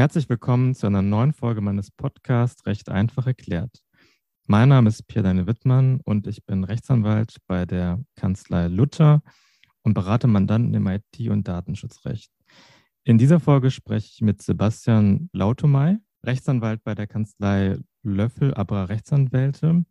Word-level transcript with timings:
Herzlich 0.00 0.30
willkommen 0.30 0.74
zu 0.74 0.86
einer 0.86 1.02
neuen 1.02 1.34
Folge 1.34 1.60
meines 1.60 1.90
Podcasts 1.90 2.64
Recht 2.64 2.88
einfach 2.88 3.26
erklärt. 3.26 3.82
Mein 4.46 4.70
Name 4.70 4.88
ist 4.88 5.06
Pierre-Deine 5.06 5.46
Wittmann 5.46 6.00
und 6.02 6.26
ich 6.26 6.46
bin 6.46 6.64
Rechtsanwalt 6.64 7.36
bei 7.46 7.66
der 7.66 8.02
Kanzlei 8.16 8.68
Luther 8.68 9.20
und 9.82 9.92
berate 9.92 10.26
Mandanten 10.26 10.72
im 10.72 10.86
IT- 10.86 11.28
und 11.28 11.46
Datenschutzrecht. 11.46 12.32
In 13.04 13.18
dieser 13.18 13.40
Folge 13.40 13.70
spreche 13.70 14.08
ich 14.10 14.22
mit 14.22 14.40
Sebastian 14.40 15.28
Lautomay, 15.34 15.98
Rechtsanwalt 16.24 16.82
bei 16.82 16.94
der 16.94 17.06
Kanzlei 17.06 17.76
Löffel 18.02 18.54
Abra 18.54 18.84
Rechtsanwälte, 18.84 19.84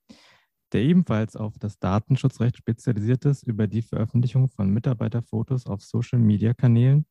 der 0.73 0.81
ebenfalls 0.81 1.35
auf 1.35 1.59
das 1.59 1.77
Datenschutzrecht 1.77 2.57
spezialisiert 2.57 3.25
ist 3.25 3.43
über 3.43 3.67
die 3.67 3.83
Veröffentlichung 3.83 4.49
von 4.49 4.71
Mitarbeiterfotos 4.71 5.67
auf 5.67 5.83
Social-Media-Kanälen 5.83 7.05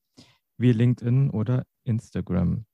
wie 0.56 0.72
LinkedIn 0.72 1.30
oder 1.30 1.64
Instagram. 1.84 2.64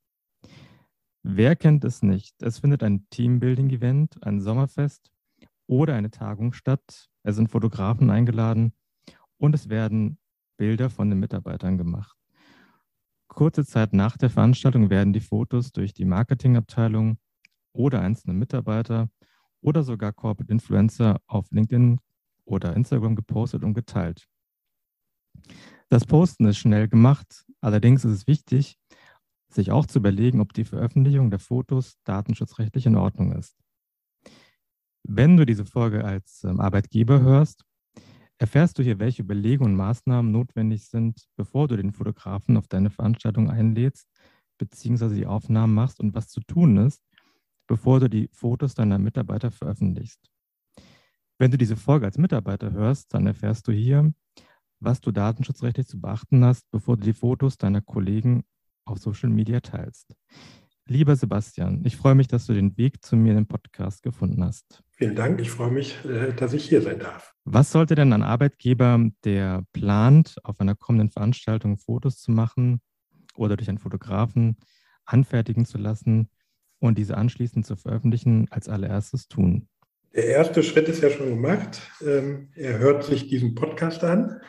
Wer 1.27 1.55
kennt 1.55 1.83
es 1.85 2.03
nicht? 2.03 2.39
Es 2.43 2.59
findet 2.59 2.83
ein 2.83 3.09
Teambuilding-Event, 3.09 4.23
ein 4.23 4.39
Sommerfest 4.39 5.11
oder 5.65 5.95
eine 5.95 6.11
Tagung 6.11 6.53
statt. 6.53 7.09
Es 7.23 7.35
sind 7.35 7.49
Fotografen 7.49 8.11
eingeladen 8.11 8.73
und 9.39 9.55
es 9.55 9.67
werden 9.67 10.19
Bilder 10.55 10.91
von 10.91 11.09
den 11.09 11.19
Mitarbeitern 11.19 11.79
gemacht. 11.79 12.15
Kurze 13.27 13.65
Zeit 13.65 13.91
nach 13.91 14.17
der 14.17 14.29
Veranstaltung 14.29 14.91
werden 14.91 15.13
die 15.13 15.19
Fotos 15.19 15.71
durch 15.71 15.95
die 15.95 16.05
Marketingabteilung 16.05 17.17
oder 17.73 18.01
einzelne 18.01 18.35
Mitarbeiter 18.35 19.09
oder 19.61 19.81
sogar 19.81 20.13
Corporate 20.13 20.53
Influencer 20.53 21.19
auf 21.25 21.49
LinkedIn 21.49 21.99
oder 22.43 22.75
Instagram 22.75 23.15
gepostet 23.15 23.63
und 23.63 23.73
geteilt. 23.73 24.27
Das 25.89 26.05
Posten 26.05 26.45
ist 26.45 26.57
schnell 26.57 26.87
gemacht, 26.87 27.45
allerdings 27.61 28.05
ist 28.05 28.11
es 28.11 28.27
wichtig, 28.27 28.77
sich 29.55 29.71
auch 29.71 29.85
zu 29.85 29.99
überlegen, 29.99 30.41
ob 30.41 30.53
die 30.53 30.65
Veröffentlichung 30.65 31.29
der 31.31 31.39
Fotos 31.39 31.97
datenschutzrechtlich 32.03 32.85
in 32.85 32.95
Ordnung 32.95 33.33
ist. 33.33 33.57
Wenn 35.03 35.37
du 35.37 35.45
diese 35.45 35.65
Folge 35.65 36.03
als 36.03 36.43
ähm, 36.43 36.59
Arbeitgeber 36.59 37.21
hörst, 37.21 37.63
erfährst 38.37 38.77
du 38.77 38.83
hier, 38.83 38.99
welche 38.99 39.21
Überlegungen 39.21 39.73
und 39.73 39.77
Maßnahmen 39.77 40.31
notwendig 40.31 40.87
sind, 40.87 41.25
bevor 41.35 41.67
du 41.67 41.77
den 41.77 41.93
Fotografen 41.93 42.57
auf 42.57 42.67
deine 42.67 42.89
Veranstaltung 42.89 43.49
einlädst, 43.49 44.07
beziehungsweise 44.57 45.15
die 45.15 45.27
Aufnahmen 45.27 45.73
machst 45.73 45.99
und 45.99 46.13
was 46.15 46.27
zu 46.27 46.41
tun 46.41 46.77
ist, 46.77 47.01
bevor 47.67 47.99
du 47.99 48.09
die 48.09 48.29
Fotos 48.31 48.73
deiner 48.73 48.99
Mitarbeiter 48.99 49.51
veröffentlichst. 49.51 50.29
Wenn 51.37 51.51
du 51.51 51.57
diese 51.57 51.75
Folge 51.75 52.05
als 52.05 52.17
Mitarbeiter 52.17 52.71
hörst, 52.71 53.13
dann 53.13 53.27
erfährst 53.27 53.67
du 53.67 53.71
hier, 53.71 54.13
was 54.79 55.01
du 55.01 55.11
datenschutzrechtlich 55.11 55.87
zu 55.87 55.99
beachten 55.99 56.43
hast, 56.43 56.69
bevor 56.71 56.97
du 56.97 57.03
die 57.03 57.13
Fotos 57.13 57.57
deiner 57.57 57.81
Kollegen 57.81 58.43
auf 58.85 58.99
Social 58.99 59.29
Media 59.29 59.59
teilst. 59.59 60.15
Lieber 60.87 61.15
Sebastian, 61.15 61.81
ich 61.83 61.97
freue 61.97 62.13
mich, 62.13 62.27
dass 62.27 62.45
du 62.45 62.53
den 62.53 62.77
Weg 62.77 63.03
zu 63.03 63.15
mir 63.15 63.31
in 63.31 63.37
den 63.37 63.47
Podcast 63.47 64.03
gefunden 64.03 64.43
hast. 64.43 64.83
Vielen 64.91 65.15
Dank. 65.15 65.41
Ich 65.41 65.49
freue 65.49 65.71
mich, 65.71 65.97
äh, 66.05 66.31
dass 66.31 66.53
ich 66.53 66.69
hier 66.69 66.83
sein 66.83 66.99
darf. 66.99 67.33
Was 67.43 67.71
sollte 67.71 67.95
denn 67.95 68.13
ein 68.13 68.21
Arbeitgeber, 68.21 69.03
der 69.23 69.63
plant, 69.73 70.35
auf 70.43 70.59
einer 70.59 70.75
kommenden 70.75 71.09
Veranstaltung 71.09 71.79
Fotos 71.79 72.19
zu 72.19 72.31
machen 72.31 72.81
oder 73.35 73.57
durch 73.57 73.67
einen 73.67 73.79
Fotografen 73.79 74.57
anfertigen 75.05 75.65
zu 75.65 75.79
lassen 75.79 76.29
und 76.79 76.99
diese 76.99 77.17
anschließend 77.17 77.65
zu 77.65 77.75
veröffentlichen, 77.75 78.47
als 78.51 78.69
allererstes 78.69 79.27
tun? 79.27 79.67
Der 80.13 80.27
erste 80.27 80.61
Schritt 80.61 80.87
ist 80.87 81.01
ja 81.01 81.09
schon 81.09 81.29
gemacht. 81.29 81.81
Ähm, 82.05 82.49
er 82.53 82.77
hört 82.77 83.03
sich 83.03 83.27
diesen 83.27 83.55
Podcast 83.55 84.03
an 84.03 84.39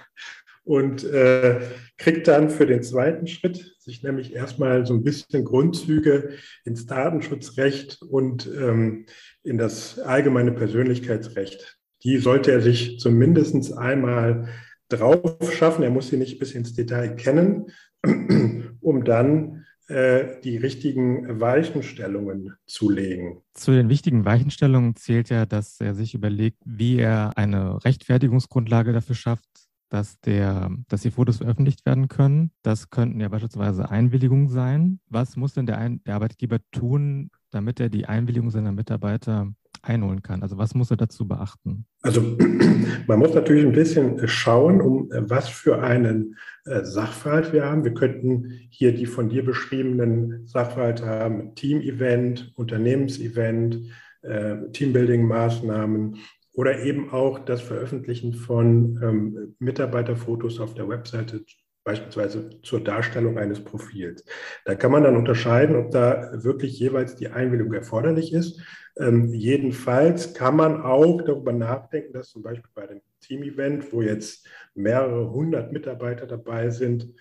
und 0.66 1.04
äh, 1.04 1.60
kriegt 1.96 2.26
dann 2.26 2.50
für 2.50 2.66
den 2.66 2.82
zweiten 2.82 3.28
Schritt 3.28 3.76
sich 3.78 4.02
nämlich 4.02 4.34
erstmal 4.34 4.84
so 4.84 4.94
ein 4.94 5.04
bisschen 5.04 5.44
Grundzüge 5.44 6.30
ins 6.64 6.86
Datenschutzrecht 6.86 8.02
und 8.02 8.50
ähm, 8.58 9.06
in 9.44 9.58
das 9.58 10.00
allgemeine 10.00 10.50
Persönlichkeitsrecht. 10.50 11.78
Die 12.02 12.18
sollte 12.18 12.50
er 12.50 12.60
sich 12.60 12.98
zumindest 12.98 13.78
einmal 13.78 14.48
drauf 14.88 15.52
schaffen. 15.52 15.84
Er 15.84 15.90
muss 15.90 16.08
sie 16.08 16.16
nicht 16.16 16.40
bis 16.40 16.52
ins 16.52 16.74
Detail 16.74 17.14
kennen, 17.14 17.66
um 18.80 19.04
dann 19.04 19.64
äh, 19.86 20.40
die 20.42 20.56
richtigen 20.56 21.40
Weichenstellungen 21.40 22.54
zu 22.66 22.90
legen. 22.90 23.42
Zu 23.54 23.70
den 23.70 23.88
wichtigen 23.88 24.24
Weichenstellungen 24.24 24.96
zählt 24.96 25.28
ja, 25.28 25.46
dass 25.46 25.80
er 25.80 25.94
sich 25.94 26.12
überlegt, 26.12 26.58
wie 26.64 26.98
er 26.98 27.38
eine 27.38 27.84
Rechtfertigungsgrundlage 27.84 28.92
dafür 28.92 29.14
schafft, 29.14 29.65
dass, 29.88 30.20
der, 30.20 30.70
dass 30.88 31.02
die 31.02 31.10
Fotos 31.10 31.38
veröffentlicht 31.38 31.86
werden 31.86 32.08
können. 32.08 32.50
Das 32.62 32.90
könnten 32.90 33.20
ja 33.20 33.28
beispielsweise 33.28 33.90
Einwilligungen 33.90 34.48
sein. 34.48 35.00
Was 35.08 35.36
muss 35.36 35.54
denn 35.54 35.66
der, 35.66 35.78
Ein 35.78 36.02
der 36.04 36.16
Arbeitgeber 36.16 36.58
tun, 36.72 37.30
damit 37.50 37.80
er 37.80 37.88
die 37.88 38.06
Einwilligung 38.06 38.50
seiner 38.50 38.72
Mitarbeiter 38.72 39.52
einholen 39.82 40.22
kann? 40.22 40.42
Also 40.42 40.58
was 40.58 40.74
muss 40.74 40.90
er 40.90 40.96
dazu 40.96 41.28
beachten? 41.28 41.86
Also 42.02 42.20
man 43.06 43.18
muss 43.18 43.34
natürlich 43.34 43.64
ein 43.64 43.72
bisschen 43.72 44.26
schauen, 44.28 44.80
um 44.80 45.10
äh, 45.12 45.28
was 45.28 45.48
für 45.48 45.82
einen 45.82 46.36
äh, 46.64 46.84
Sachverhalt 46.84 47.52
wir 47.52 47.64
haben. 47.64 47.84
Wir 47.84 47.94
könnten 47.94 48.50
hier 48.70 48.94
die 48.94 49.06
von 49.06 49.28
dir 49.28 49.44
beschriebenen 49.44 50.46
Sachverhalte 50.46 51.06
haben, 51.06 51.54
Team-Event, 51.54 52.52
Unternehmensevent, 52.56 53.80
äh, 54.22 54.56
Teambuilding-Maßnahmen 54.72 56.16
oder 56.56 56.82
eben 56.82 57.10
auch 57.10 57.38
das 57.38 57.60
Veröffentlichen 57.60 58.32
von 58.32 58.98
ähm, 59.02 59.54
Mitarbeiterfotos 59.58 60.58
auf 60.58 60.72
der 60.72 60.88
Webseite, 60.88 61.44
beispielsweise 61.84 62.48
zur 62.62 62.82
Darstellung 62.82 63.38
eines 63.38 63.62
Profils. 63.62 64.24
Da 64.64 64.74
kann 64.74 64.90
man 64.90 65.04
dann 65.04 65.16
unterscheiden, 65.16 65.76
ob 65.76 65.90
da 65.90 66.30
wirklich 66.42 66.78
jeweils 66.78 67.14
die 67.14 67.28
Einwilligung 67.28 67.74
erforderlich 67.74 68.32
ist. 68.32 68.60
Ähm, 68.98 69.34
jedenfalls 69.34 70.32
kann 70.32 70.56
man 70.56 70.80
auch 70.80 71.20
darüber 71.22 71.52
nachdenken, 71.52 72.14
dass 72.14 72.30
zum 72.30 72.42
Beispiel 72.42 72.70
bei 72.74 72.86
dem 72.86 73.02
Team-Event, 73.20 73.92
wo 73.92 74.00
jetzt 74.00 74.48
mehrere 74.74 75.30
hundert 75.30 75.72
Mitarbeiter 75.72 76.26
dabei 76.26 76.70
sind, 76.70 77.12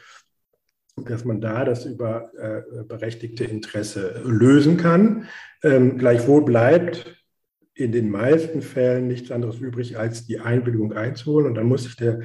dass 0.96 1.26
man 1.26 1.42
da 1.42 1.66
das 1.66 1.86
über 1.86 2.32
äh, 2.38 2.84
berechtigte 2.86 3.44
Interesse 3.44 4.22
lösen 4.24 4.78
kann. 4.78 5.28
Ähm, 5.62 5.98
gleichwohl 5.98 6.46
bleibt 6.46 7.25
in 7.76 7.92
den 7.92 8.10
meisten 8.10 8.62
Fällen 8.62 9.08
nichts 9.08 9.32
anderes 9.32 9.60
übrig, 9.60 9.98
als 10.00 10.26
die 10.26 10.40
Einwilligung 10.40 10.94
einzuholen. 10.94 11.48
Und 11.48 11.56
dann 11.56 11.68
muss 11.68 11.84
sich 11.84 11.98
der 11.98 12.22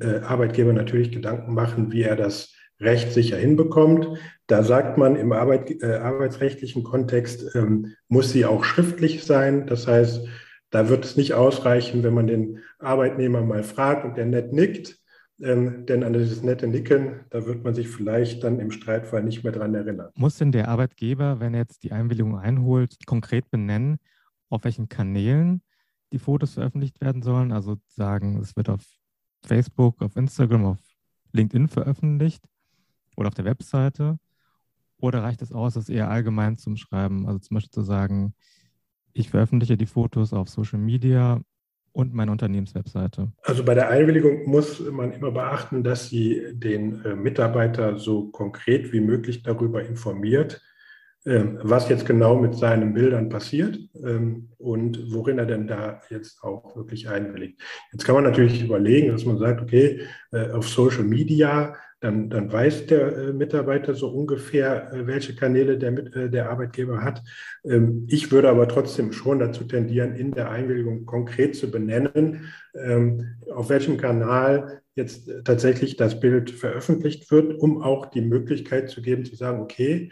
äh, 0.00 0.20
Arbeitgeber 0.20 0.72
natürlich 0.72 1.12
Gedanken 1.12 1.54
machen, 1.54 1.92
wie 1.92 2.02
er 2.02 2.16
das 2.16 2.54
rechtssicher 2.80 3.36
hinbekommt. 3.36 4.08
Da 4.46 4.62
sagt 4.62 4.96
man 4.98 5.16
im 5.16 5.32
Arbeit, 5.32 5.70
äh, 5.82 5.96
arbeitsrechtlichen 5.96 6.82
Kontext, 6.82 7.54
ähm, 7.54 7.94
muss 8.08 8.32
sie 8.32 8.46
auch 8.46 8.64
schriftlich 8.64 9.24
sein. 9.24 9.66
Das 9.66 9.86
heißt, 9.86 10.26
da 10.70 10.88
wird 10.88 11.04
es 11.04 11.16
nicht 11.16 11.34
ausreichen, 11.34 12.02
wenn 12.02 12.14
man 12.14 12.26
den 12.26 12.58
Arbeitnehmer 12.78 13.42
mal 13.42 13.62
fragt 13.62 14.04
und 14.04 14.16
der 14.16 14.26
nett 14.26 14.52
nickt. 14.52 14.98
Ähm, 15.42 15.84
denn 15.84 16.02
an 16.02 16.14
dieses 16.14 16.42
nette 16.42 16.66
Nicken, 16.66 17.20
da 17.28 17.44
wird 17.44 17.62
man 17.62 17.74
sich 17.74 17.88
vielleicht 17.88 18.42
dann 18.42 18.58
im 18.58 18.70
Streitfall 18.70 19.22
nicht 19.22 19.44
mehr 19.44 19.52
dran 19.52 19.74
erinnern. 19.74 20.08
Muss 20.14 20.38
denn 20.38 20.50
der 20.50 20.68
Arbeitgeber, 20.68 21.40
wenn 21.40 21.52
er 21.52 21.60
jetzt 21.60 21.82
die 21.82 21.92
Einwilligung 21.92 22.38
einholt, 22.38 22.96
konkret 23.04 23.50
benennen, 23.50 23.98
auf 24.48 24.64
welchen 24.64 24.88
Kanälen 24.88 25.62
die 26.12 26.18
Fotos 26.18 26.54
veröffentlicht 26.54 27.00
werden 27.00 27.22
sollen. 27.22 27.52
Also 27.52 27.76
sagen, 27.88 28.38
es 28.38 28.56
wird 28.56 28.68
auf 28.68 28.82
Facebook, 29.44 30.02
auf 30.02 30.16
Instagram, 30.16 30.64
auf 30.64 30.78
LinkedIn 31.32 31.68
veröffentlicht 31.68 32.44
oder 33.16 33.28
auf 33.28 33.34
der 33.34 33.44
Webseite. 33.44 34.18
Oder 34.98 35.22
reicht 35.22 35.42
es 35.42 35.52
aus, 35.52 35.74
das 35.74 35.88
eher 35.88 36.10
allgemein 36.10 36.56
zu 36.56 36.74
schreiben? 36.76 37.26
Also 37.26 37.38
zum 37.40 37.56
Beispiel 37.56 37.70
zu 37.70 37.82
sagen, 37.82 38.34
ich 39.12 39.30
veröffentliche 39.30 39.76
die 39.76 39.86
Fotos 39.86 40.32
auf 40.32 40.48
Social 40.48 40.78
Media 40.78 41.40
und 41.92 42.12
meine 42.12 42.30
Unternehmenswebseite. 42.30 43.32
Also 43.42 43.64
bei 43.64 43.74
der 43.74 43.88
Einwilligung 43.88 44.48
muss 44.48 44.80
man 44.80 45.12
immer 45.12 45.30
beachten, 45.30 45.82
dass 45.82 46.10
sie 46.10 46.42
den 46.52 47.02
äh, 47.04 47.14
Mitarbeiter 47.14 47.98
so 47.98 48.28
konkret 48.28 48.92
wie 48.92 49.00
möglich 49.00 49.42
darüber 49.42 49.82
informiert, 49.82 50.60
was 51.26 51.88
jetzt 51.88 52.06
genau 52.06 52.38
mit 52.38 52.54
seinen 52.54 52.94
Bildern 52.94 53.28
passiert 53.28 53.76
ähm, 54.04 54.50
und 54.58 55.12
worin 55.12 55.38
er 55.38 55.46
denn 55.46 55.66
da 55.66 56.00
jetzt 56.08 56.40
auch 56.44 56.76
wirklich 56.76 57.08
einwilligt. 57.08 57.60
Jetzt 57.90 58.04
kann 58.04 58.14
man 58.14 58.22
natürlich 58.22 58.62
überlegen, 58.62 59.10
dass 59.10 59.24
man 59.24 59.38
sagt, 59.38 59.60
okay, 59.60 60.02
äh, 60.30 60.50
auf 60.52 60.68
Social 60.68 61.02
Media, 61.02 61.74
dann, 61.98 62.30
dann 62.30 62.52
weiß 62.52 62.86
der 62.86 63.16
äh, 63.16 63.32
Mitarbeiter 63.32 63.94
so 63.94 64.08
ungefähr, 64.08 64.92
äh, 64.92 65.06
welche 65.08 65.34
Kanäle 65.34 65.78
der, 65.78 66.28
der 66.28 66.48
Arbeitgeber 66.48 67.02
hat. 67.02 67.22
Ähm, 67.64 68.06
ich 68.08 68.30
würde 68.30 68.48
aber 68.48 68.68
trotzdem 68.68 69.12
schon 69.12 69.40
dazu 69.40 69.64
tendieren, 69.64 70.14
in 70.14 70.30
der 70.30 70.50
Einwilligung 70.50 71.06
konkret 71.06 71.56
zu 71.56 71.70
benennen, 71.70 72.52
auf 73.54 73.70
welchem 73.70 73.96
Kanal 73.96 74.82
jetzt 74.94 75.30
tatsächlich 75.44 75.96
das 75.96 76.20
Bild 76.20 76.50
veröffentlicht 76.50 77.30
wird, 77.30 77.58
um 77.58 77.80
auch 77.80 78.04
die 78.10 78.20
Möglichkeit 78.20 78.90
zu 78.90 79.00
geben, 79.00 79.24
zu 79.24 79.34
sagen, 79.34 79.62
okay, 79.62 80.10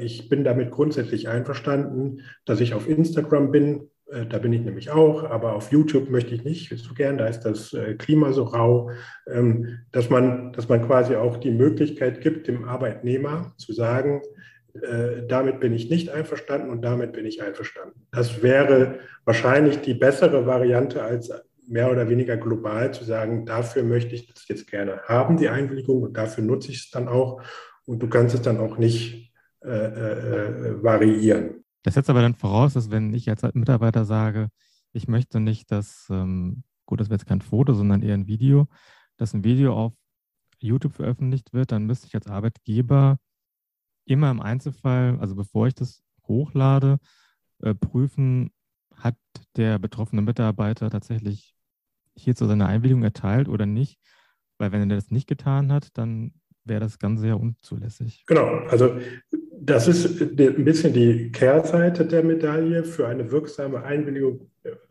ich 0.00 0.28
bin 0.28 0.44
damit 0.44 0.70
grundsätzlich 0.70 1.28
einverstanden, 1.28 2.22
dass 2.44 2.60
ich 2.60 2.74
auf 2.74 2.88
Instagram 2.88 3.50
bin. 3.50 3.90
Äh, 4.10 4.26
da 4.26 4.38
bin 4.38 4.52
ich 4.52 4.62
nämlich 4.62 4.90
auch, 4.90 5.24
aber 5.24 5.54
auf 5.54 5.70
YouTube 5.72 6.10
möchte 6.10 6.34
ich 6.34 6.44
nicht 6.44 6.76
so 6.76 6.94
gern. 6.94 7.18
Da 7.18 7.26
ist 7.26 7.40
das 7.40 7.72
äh, 7.72 7.94
Klima 7.94 8.32
so 8.32 8.44
rau, 8.44 8.90
ähm, 9.26 9.80
dass 9.92 10.10
man, 10.10 10.52
dass 10.52 10.68
man 10.68 10.86
quasi 10.86 11.16
auch 11.16 11.36
die 11.36 11.50
Möglichkeit 11.50 12.20
gibt, 12.20 12.48
dem 12.48 12.64
Arbeitnehmer 12.64 13.52
zu 13.56 13.72
sagen, 13.72 14.22
äh, 14.74 15.26
damit 15.26 15.60
bin 15.60 15.72
ich 15.74 15.90
nicht 15.90 16.10
einverstanden 16.10 16.70
und 16.70 16.82
damit 16.82 17.12
bin 17.12 17.26
ich 17.26 17.42
einverstanden. 17.42 18.06
Das 18.10 18.42
wäre 18.42 19.00
wahrscheinlich 19.24 19.80
die 19.80 19.94
bessere 19.94 20.46
Variante 20.46 21.02
als 21.02 21.30
mehr 21.66 21.90
oder 21.90 22.08
weniger 22.08 22.38
global 22.38 22.94
zu 22.94 23.04
sagen, 23.04 23.44
dafür 23.44 23.82
möchte 23.82 24.14
ich 24.14 24.32
das 24.32 24.48
jetzt 24.48 24.70
gerne 24.70 25.02
haben, 25.04 25.36
die 25.36 25.50
Einwilligung, 25.50 26.02
und 26.02 26.16
dafür 26.16 26.42
nutze 26.42 26.70
ich 26.70 26.78
es 26.78 26.90
dann 26.90 27.08
auch. 27.08 27.42
Und 27.84 28.02
du 28.02 28.08
kannst 28.08 28.34
es 28.34 28.40
dann 28.40 28.58
auch 28.58 28.78
nicht 28.78 29.27
äh, 29.62 29.68
äh, 29.68 30.82
variieren. 30.82 31.64
Das 31.82 31.94
setzt 31.94 32.10
aber 32.10 32.22
dann 32.22 32.34
voraus, 32.34 32.74
dass 32.74 32.90
wenn 32.90 33.14
ich 33.14 33.28
als 33.28 33.42
Mitarbeiter 33.54 34.04
sage, 34.04 34.48
ich 34.92 35.08
möchte 35.08 35.40
nicht, 35.40 35.70
dass, 35.70 36.06
ähm, 36.10 36.62
gut, 36.86 37.00
das 37.00 37.08
wäre 37.08 37.18
jetzt 37.18 37.28
kein 37.28 37.40
Foto, 37.40 37.74
sondern 37.74 38.02
eher 38.02 38.14
ein 38.14 38.26
Video, 38.26 38.68
dass 39.16 39.34
ein 39.34 39.44
Video 39.44 39.74
auf 39.74 39.92
YouTube 40.60 40.94
veröffentlicht 40.94 41.52
wird, 41.52 41.72
dann 41.72 41.86
müsste 41.86 42.06
ich 42.06 42.14
als 42.14 42.26
Arbeitgeber 42.26 43.18
immer 44.04 44.30
im 44.30 44.40
Einzelfall, 44.40 45.18
also 45.20 45.34
bevor 45.34 45.66
ich 45.66 45.74
das 45.74 46.02
hochlade, 46.26 46.98
äh, 47.60 47.74
prüfen, 47.74 48.50
hat 48.94 49.16
der 49.56 49.78
betroffene 49.78 50.22
Mitarbeiter 50.22 50.90
tatsächlich 50.90 51.54
hierzu 52.16 52.46
seine 52.46 52.66
Einwilligung 52.66 53.02
erteilt 53.02 53.48
oder 53.48 53.66
nicht. 53.66 53.98
Weil 54.58 54.72
wenn 54.72 54.90
er 54.90 54.96
das 54.96 55.10
nicht 55.10 55.28
getan 55.28 55.72
hat, 55.72 55.96
dann 55.96 56.32
wäre 56.64 56.80
das 56.80 56.98
Ganze 56.98 57.28
ja 57.28 57.34
unzulässig. 57.34 58.24
Genau, 58.26 58.46
also 58.68 58.98
das 59.60 59.88
ist 59.88 60.20
ein 60.20 60.64
bisschen 60.64 60.92
die 60.92 61.32
Kehrseite 61.32 62.06
der 62.06 62.22
Medaille. 62.22 62.84
Für 62.84 63.08
eine 63.08 63.30
wirksame 63.30 63.82
Einwilligung 63.82 64.50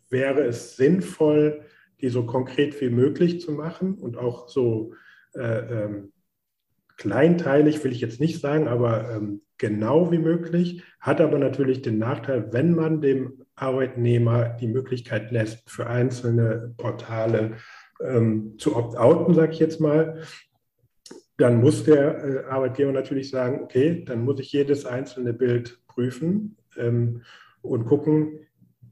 wäre 0.10 0.42
es 0.42 0.76
sinnvoll, 0.76 1.62
die 2.02 2.10
so 2.10 2.26
konkret 2.26 2.80
wie 2.82 2.90
möglich 2.90 3.42
zu 3.42 3.52
machen 3.52 3.96
und 3.96 4.18
auch 4.18 4.50
so 4.50 4.94
äh, 5.36 5.42
ähm, 5.42 6.12
kleinteilig, 6.98 7.84
will 7.84 7.92
ich 7.92 8.02
jetzt 8.02 8.20
nicht 8.20 8.40
sagen, 8.42 8.68
aber 8.68 9.12
ähm, 9.12 9.42
genau 9.58 10.12
wie 10.12 10.18
möglich, 10.18 10.84
hat 11.00 11.22
aber 11.22 11.38
natürlich 11.40 11.82
den 11.82 11.98
Nachteil, 11.98 12.52
wenn 12.52 12.74
man 12.74 13.02
dem 13.02 13.44
Arbeitnehmer 13.56 14.58
die 14.60 14.68
Möglichkeit 14.68 15.32
lässt, 15.32 15.70
für 15.70 15.88
einzelne 15.88 16.74
Portale 16.78 17.58
ähm, 18.02 18.56
zu 18.58 18.76
opt-outen, 18.76 19.34
sage 19.34 19.54
ich 19.54 19.60
jetzt 19.60 19.80
mal, 19.80 20.22
dann 21.38 21.62
muss 21.62 21.84
der 21.84 22.24
äh, 22.24 22.44
Arbeitgeber 22.46 22.92
natürlich 22.92 23.30
sagen, 23.30 23.62
okay, 23.64 24.04
dann 24.06 24.26
muss 24.26 24.40
ich 24.40 24.52
jedes 24.52 24.86
einzelne 24.86 25.34
Bild 25.34 25.80
prüfen 25.88 26.58
ähm, 26.78 27.22
und 27.62 27.86
gucken, 27.86 28.40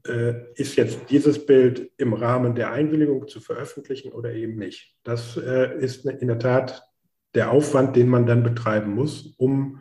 äh, 0.06 0.34
ist 0.54 0.76
jetzt 0.76 1.10
dieses 1.10 1.44
Bild 1.44 1.90
im 1.96 2.12
Rahmen 2.12 2.54
der 2.54 2.72
Einwilligung 2.72 3.26
zu 3.26 3.40
veröffentlichen 3.40 4.12
oder 4.12 4.32
eben 4.32 4.56
nicht. 4.56 4.96
Das 5.02 5.36
äh, 5.36 5.76
ist 5.78 6.06
in 6.06 6.28
der 6.28 6.38
Tat 6.38 6.88
der 7.34 7.50
Aufwand, 7.50 7.96
den 7.96 8.08
man 8.08 8.26
dann 8.26 8.42
betreiben 8.42 8.94
muss, 8.94 9.34
um 9.36 9.80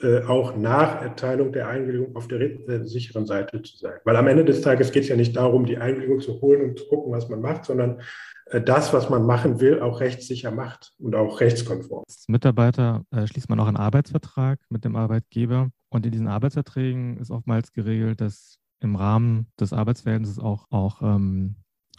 äh, 0.00 0.22
auch 0.22 0.56
nach 0.56 1.02
Erteilung 1.02 1.52
der 1.52 1.68
Einwilligung 1.68 2.16
auf 2.16 2.26
der 2.26 2.40
äh, 2.40 2.86
sicheren 2.86 3.26
Seite 3.26 3.60
zu 3.62 3.76
sein. 3.76 3.98
Weil 4.04 4.16
am 4.16 4.26
Ende 4.26 4.44
des 4.44 4.62
Tages 4.62 4.90
geht 4.90 5.02
es 5.02 5.08
ja 5.10 5.16
nicht 5.16 5.36
darum, 5.36 5.66
die 5.66 5.76
Einwilligung 5.76 6.20
zu 6.20 6.40
holen 6.40 6.70
und 6.70 6.78
zu 6.78 6.86
gucken, 6.86 7.12
was 7.12 7.28
man 7.28 7.40
macht, 7.40 7.66
sondern 7.66 8.00
äh, 8.46 8.62
das, 8.62 8.92
was 8.92 9.10
man 9.10 9.26
machen 9.26 9.60
will, 9.60 9.80
auch 9.80 10.00
rechtssicher 10.00 10.50
macht 10.50 10.94
und 10.98 11.14
auch 11.14 11.40
rechtskonform. 11.40 12.04
Als 12.08 12.24
Mitarbeiter 12.28 13.04
äh, 13.10 13.26
schließt 13.26 13.50
man 13.50 13.60
auch 13.60 13.66
einen 13.66 13.76
Arbeitsvertrag 13.76 14.60
mit 14.70 14.84
dem 14.84 14.96
Arbeitgeber. 14.96 15.70
Und 15.90 16.06
in 16.06 16.12
diesen 16.12 16.28
Arbeitsverträgen 16.28 17.18
ist 17.18 17.30
oftmals 17.30 17.72
geregelt, 17.72 18.20
dass 18.22 18.58
im 18.80 18.96
Rahmen 18.96 19.46
des 19.60 19.72
Arbeitsverhältnisses 19.72 20.38
auch, 20.38 20.66
auch 20.70 21.02
ähm, 21.02 21.56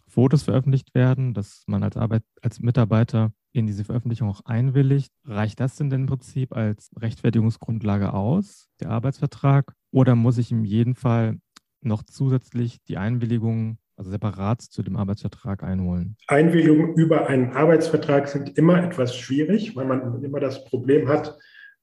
Fotos 0.07 0.43
veröffentlicht 0.43 0.93
werden, 0.95 1.33
dass 1.33 1.63
man 1.67 1.83
als, 1.83 1.95
Arbeit, 1.95 2.23
als 2.41 2.59
Mitarbeiter 2.59 3.31
in 3.53 3.67
diese 3.67 3.85
Veröffentlichung 3.85 4.29
auch 4.29 4.41
einwilligt. 4.45 5.11
Reicht 5.25 5.59
das 5.59 5.75
denn, 5.77 5.91
im 5.91 6.07
Prinzip 6.07 6.53
als 6.53 6.91
Rechtfertigungsgrundlage 6.97 8.13
aus, 8.13 8.67
der 8.79 8.89
Arbeitsvertrag? 8.89 9.73
Oder 9.91 10.15
muss 10.15 10.39
ich 10.39 10.51
in 10.51 10.65
jedem 10.65 10.95
Fall 10.95 11.37
noch 11.81 12.03
zusätzlich 12.03 12.79
die 12.87 12.97
Einwilligung, 12.97 13.77
also 13.95 14.09
separat 14.09 14.61
zu 14.61 14.81
dem 14.81 14.97
Arbeitsvertrag 14.97 15.63
einholen? 15.63 16.17
Einwilligungen 16.27 16.95
über 16.95 17.27
einen 17.27 17.51
Arbeitsvertrag 17.51 18.27
sind 18.27 18.57
immer 18.57 18.83
etwas 18.83 19.15
schwierig, 19.15 19.75
weil 19.75 19.85
man 19.85 20.23
immer 20.23 20.39
das 20.39 20.65
Problem 20.65 21.07
hat, 21.07 21.37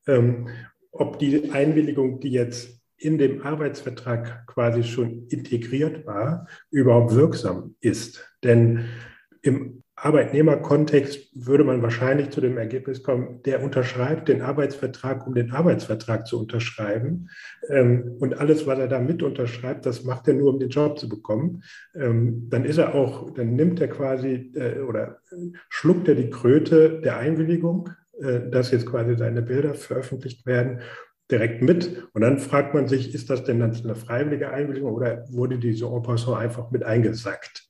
ähm, 0.07 0.49
ob 0.91 1.21
die 1.21 1.53
Einwilligung, 1.53 2.19
die 2.21 2.31
jetzt 2.31 2.81
in 2.97 3.17
dem 3.17 3.43
Arbeitsvertrag 3.43 4.47
quasi 4.47 4.83
schon 4.83 5.29
integriert 5.29 6.05
war, 6.05 6.47
überhaupt 6.71 7.15
wirksam 7.15 7.77
ist. 7.81 8.29
Denn 8.43 8.87
im 9.41 9.80
Arbeitnehmerkontext 10.03 11.31
würde 11.35 11.65
man 11.65 11.83
wahrscheinlich 11.83 12.31
zu 12.31 12.41
dem 12.41 12.57
Ergebnis 12.57 13.03
kommen, 13.03 13.43
der 13.45 13.63
unterschreibt 13.63 14.29
den 14.29 14.41
Arbeitsvertrag, 14.41 15.27
um 15.27 15.35
den 15.35 15.53
Arbeitsvertrag 15.53 16.27
zu 16.27 16.41
unterschreiben. 16.41 17.29
Ähm, 17.69 18.17
und 18.19 18.39
alles, 18.39 18.67
was 18.67 18.79
er 18.79 18.89
da 18.89 18.99
mit 18.99 19.23
unterschreibt, 19.23 19.85
das 19.85 20.05
macht 20.05 20.27
er 20.29 20.35
nur, 20.35 20.55
um 20.55 20.59
den 20.59 20.71
Job 20.71 20.99
zu 20.99 21.09
bekommen. 21.09 21.63
Ähm, 21.95 22.49
dann 22.49 22.65
ist 22.65 22.79
er 22.79 22.95
auch, 22.95 23.31
dann 23.35 23.55
nimmt 23.55 23.81
er 23.81 23.89
quasi 23.89 24.53
äh, 24.55 24.81
oder 24.81 25.19
schluckt 25.69 26.09
er 26.09 26.15
die 26.15 26.31
Kröte 26.31 27.01
der 27.01 27.19
Einwilligung, 27.19 27.91
äh, 28.21 28.41
dass 28.51 28.71
jetzt 28.71 28.87
quasi 28.87 29.17
seine 29.17 29.43
Bilder 29.43 29.75
veröffentlicht 29.75 30.47
werden 30.47 30.81
direkt 31.31 31.63
mit. 31.63 32.09
Und 32.13 32.23
dann 32.23 32.39
fragt 32.39 32.75
man 32.75 32.89
sich, 32.89 33.15
ist 33.15 33.31
das 33.31 33.45
denn 33.45 33.61
dann 33.61 33.77
eine 33.77 33.95
freiwillige 33.95 34.51
Einwilligung 34.51 34.93
oder 34.93 35.25
wurde 35.31 35.59
diese 35.59 35.87
en 35.87 36.03
passant 36.03 36.39
einfach 36.39 36.71
mit 36.71 36.83
eingesackt? 36.83 37.70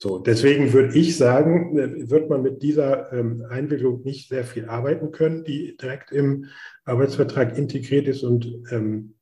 So, 0.00 0.20
deswegen 0.20 0.72
würde 0.72 0.96
ich 0.96 1.16
sagen, 1.16 1.76
wird 2.08 2.30
man 2.30 2.42
mit 2.42 2.62
dieser 2.62 3.12
ähm, 3.12 3.44
Einwilligung 3.48 4.02
nicht 4.02 4.28
sehr 4.28 4.44
viel 4.44 4.66
arbeiten 4.66 5.10
können, 5.10 5.42
die 5.42 5.76
direkt 5.76 6.12
im 6.12 6.46
Arbeitsvertrag 6.84 7.58
integriert 7.58 8.06
ist 8.06 8.22
und 8.22 8.46
ähm, 8.70 9.14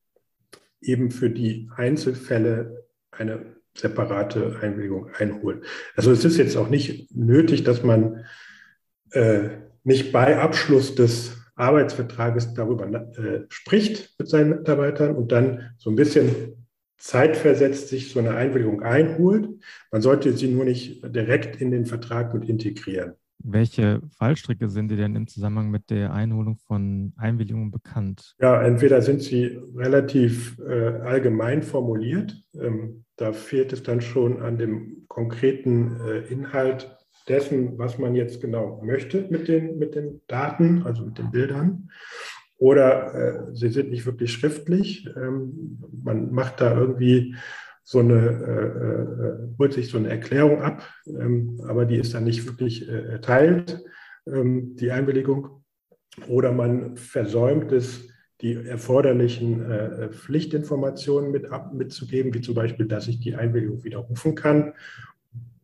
eben 0.83 1.11
für 1.11 1.31
die 1.31 1.71
Einzelfälle 1.75 2.85
eine 3.11 3.57
separate 3.75 4.59
Einwilligung 4.61 5.11
einholen. 5.17 5.63
Also 5.97 6.11
es 6.11 6.25
ist 6.27 6.37
jetzt 6.37 6.57
auch 6.57 6.69
nicht 6.69 7.15
nötig, 7.15 7.65
dass 7.65 7.83
man 7.83 8.27
äh, 9.13 9.49
nicht 9.83 10.13
bei 10.13 10.39
Abschluss 10.39 10.95
des 10.95 11.39
Arbeitsvertrages 11.55 12.53
darüber 12.53 12.87
äh, 13.17 13.47
spricht 13.49 14.15
mit 14.19 14.29
seinen 14.29 14.51
Mitarbeitern 14.51 15.17
und 15.17 15.33
dann 15.33 15.71
so 15.79 15.89
ein 15.89 15.97
bisschen 15.97 16.66
zeitversetzt 16.99 17.89
sich 17.89 18.11
so 18.11 18.19
eine 18.19 18.35
Einwilligung 18.35 18.83
einholt. 18.83 19.49
Man 19.91 20.03
sollte 20.03 20.33
sie 20.33 20.49
nur 20.49 20.65
nicht 20.65 21.03
direkt 21.05 21.61
in 21.61 21.71
den 21.71 21.87
Vertrag 21.87 22.35
mit 22.35 22.49
integrieren. 22.49 23.15
Welche 23.39 24.01
Fallstricke 24.17 24.69
sind 24.69 24.89
dir 24.91 24.97
denn 24.97 25.15
im 25.15 25.29
Zusammenhang 25.29 25.71
mit 25.71 25.91
der 25.91 26.13
Einholung 26.13 26.57
von 26.57 27.13
Einwilligungen 27.17 27.71
bekannt? 27.71 28.35
Ja, 28.41 28.63
entweder 28.63 29.03
sind 29.03 29.23
sie 29.23 29.59
relativ 29.75 30.59
äh, 30.59 31.01
allgemein 31.03 31.63
formuliert. 31.63 32.35
Ähm, 32.55 33.05
da 33.17 33.33
fehlt 33.33 33.73
es 33.73 33.83
dann 33.83 34.01
schon 34.01 34.41
an 34.43 34.59
dem 34.59 35.05
konkreten 35.09 36.01
äh, 36.01 36.21
Inhalt 36.33 36.97
dessen, 37.29 37.79
was 37.79 37.99
man 37.99 38.15
jetzt 38.15 38.41
genau 38.41 38.81
möchte 38.83 39.27
mit 39.31 39.49
den, 39.49 39.79
mit 39.79 39.95
den 39.95 40.23
Daten, 40.29 40.83
also 40.83 41.05
mit 41.05 41.19
den 41.19 41.31
Bildern. 41.31 41.91
Oder 42.59 43.15
äh, 43.15 43.55
sie 43.55 43.69
sind 43.69 43.91
nicht 43.91 44.07
wirklich 44.07 44.33
schriftlich. 44.33 45.09
Ähm, 45.17 45.79
man 46.03 46.33
macht 46.33 46.61
da 46.61 46.79
irgendwie 46.79 47.37
so 47.83 48.01
eine, 48.01 48.15
äh, 48.15 49.27
äh, 49.27 49.59
holt 49.59 49.73
sich 49.73 49.89
so 49.89 49.99
eine 49.99 50.11
Erklärung 50.11 50.63
ab, 50.63 50.83
ähm, 51.07 51.61
aber 51.69 51.85
die 51.85 51.97
ist 51.97 52.15
dann 52.15 52.25
nicht 52.25 52.47
wirklich 52.47 52.89
äh, 52.89 53.13
erteilt, 53.13 53.85
ähm, 54.27 54.75
die 54.77 54.91
Einwilligung. 54.91 55.63
Oder 56.29 56.53
man 56.53 56.97
versäumt 56.97 57.73
es, 57.73 58.09
die 58.41 58.55
erforderlichen 58.55 59.71
äh, 59.71 60.09
Pflichtinformationen 60.11 61.31
mit 61.31 61.47
ab, 61.47 61.73
mitzugeben, 61.73 62.35
wie 62.35 62.41
zum 62.41 62.55
Beispiel, 62.55 62.87
dass 62.87 63.09
ich 63.09 63.21
die 63.21 63.35
Einwilligung 63.35 63.83
widerrufen 63.85 64.35
kann 64.35 64.75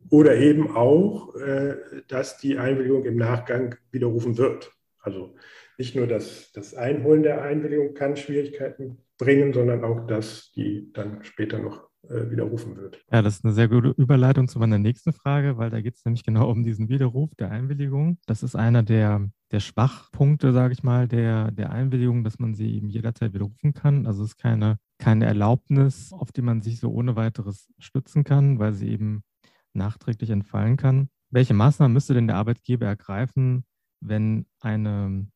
oder 0.09 0.35
eben 0.35 0.75
auch, 0.75 1.35
äh, 1.35 1.75
dass 2.07 2.37
die 2.37 2.57
Einwilligung 2.57 3.05
im 3.05 3.17
Nachgang 3.17 3.75
widerrufen 3.91 4.37
wird. 4.37 4.71
Also 4.99 5.35
nicht 5.77 5.95
nur 5.95 6.07
das, 6.07 6.51
das 6.53 6.73
Einholen 6.73 7.23
der 7.23 7.41
Einwilligung 7.41 7.93
kann 7.93 8.15
Schwierigkeiten 8.15 8.99
bringen, 9.17 9.53
sondern 9.53 9.83
auch, 9.83 10.05
dass 10.07 10.51
die 10.51 10.91
dann 10.93 11.23
später 11.23 11.59
noch 11.59 11.89
äh, 12.09 12.29
widerrufen 12.29 12.75
wird. 12.75 13.01
Ja, 13.11 13.21
das 13.21 13.35
ist 13.35 13.45
eine 13.45 13.53
sehr 13.53 13.69
gute 13.69 13.89
Überleitung 13.89 14.49
zu 14.49 14.59
meiner 14.59 14.77
nächsten 14.77 15.13
Frage, 15.13 15.57
weil 15.57 15.69
da 15.69 15.79
geht 15.79 15.95
es 15.95 16.03
nämlich 16.03 16.23
genau 16.23 16.49
um 16.49 16.63
diesen 16.63 16.89
Widerruf 16.89 17.33
der 17.35 17.49
Einwilligung. 17.49 18.17
Das 18.25 18.43
ist 18.43 18.55
einer 18.55 18.83
der, 18.83 19.29
der 19.51 19.61
Schwachpunkte, 19.61 20.51
sage 20.51 20.73
ich 20.73 20.83
mal, 20.83 21.07
der, 21.07 21.51
der 21.51 21.71
Einwilligung, 21.71 22.25
dass 22.25 22.39
man 22.39 22.55
sie 22.55 22.75
eben 22.75 22.89
jederzeit 22.89 23.33
widerrufen 23.33 23.73
kann. 23.73 24.05
Also 24.05 24.23
es 24.23 24.31
ist 24.31 24.37
keine, 24.37 24.79
keine 24.97 25.25
Erlaubnis, 25.25 26.11
auf 26.11 26.33
die 26.33 26.41
man 26.41 26.61
sich 26.61 26.79
so 26.79 26.91
ohne 26.91 27.15
weiteres 27.15 27.71
stützen 27.79 28.25
kann, 28.25 28.59
weil 28.59 28.73
sie 28.73 28.89
eben 28.89 29.23
nachträglich 29.73 30.29
entfallen 30.29 30.75
kann. 30.75 31.07
Welche 31.29 31.53
Maßnahmen 31.53 31.93
müsste 31.93 32.13
denn 32.13 32.27
der 32.27 32.35
Arbeitgeber 32.35 32.85
ergreifen, 32.85 33.63
wenn 34.01 34.45
eine 34.59 35.27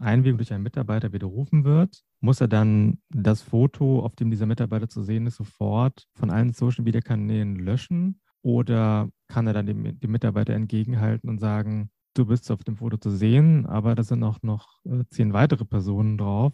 Einwilligung 0.00 0.38
durch 0.38 0.52
einen 0.52 0.62
Mitarbeiter 0.62 1.12
widerrufen 1.12 1.64
wird? 1.64 2.02
Muss 2.20 2.40
er 2.40 2.48
dann 2.48 2.98
das 3.10 3.42
Foto, 3.42 4.00
auf 4.00 4.16
dem 4.16 4.30
dieser 4.30 4.46
Mitarbeiter 4.46 4.88
zu 4.88 5.02
sehen 5.02 5.26
ist, 5.26 5.36
sofort 5.36 6.06
von 6.14 6.30
allen 6.30 6.52
Social 6.52 6.84
Media 6.84 7.00
Kanälen 7.00 7.56
löschen? 7.56 8.20
Oder 8.42 9.08
kann 9.28 9.46
er 9.46 9.54
dann 9.54 9.66
dem, 9.66 9.98
dem 9.98 10.10
Mitarbeiter 10.10 10.54
entgegenhalten 10.54 11.28
und 11.28 11.38
sagen, 11.38 11.90
du 12.14 12.26
bist 12.26 12.50
auf 12.50 12.64
dem 12.64 12.76
Foto 12.76 12.96
zu 12.96 13.10
sehen, 13.10 13.66
aber 13.66 13.94
da 13.94 14.02
sind 14.02 14.22
auch 14.22 14.42
noch 14.42 14.78
äh, 14.84 15.04
zehn 15.10 15.32
weitere 15.32 15.64
Personen 15.64 16.18
drauf, 16.18 16.52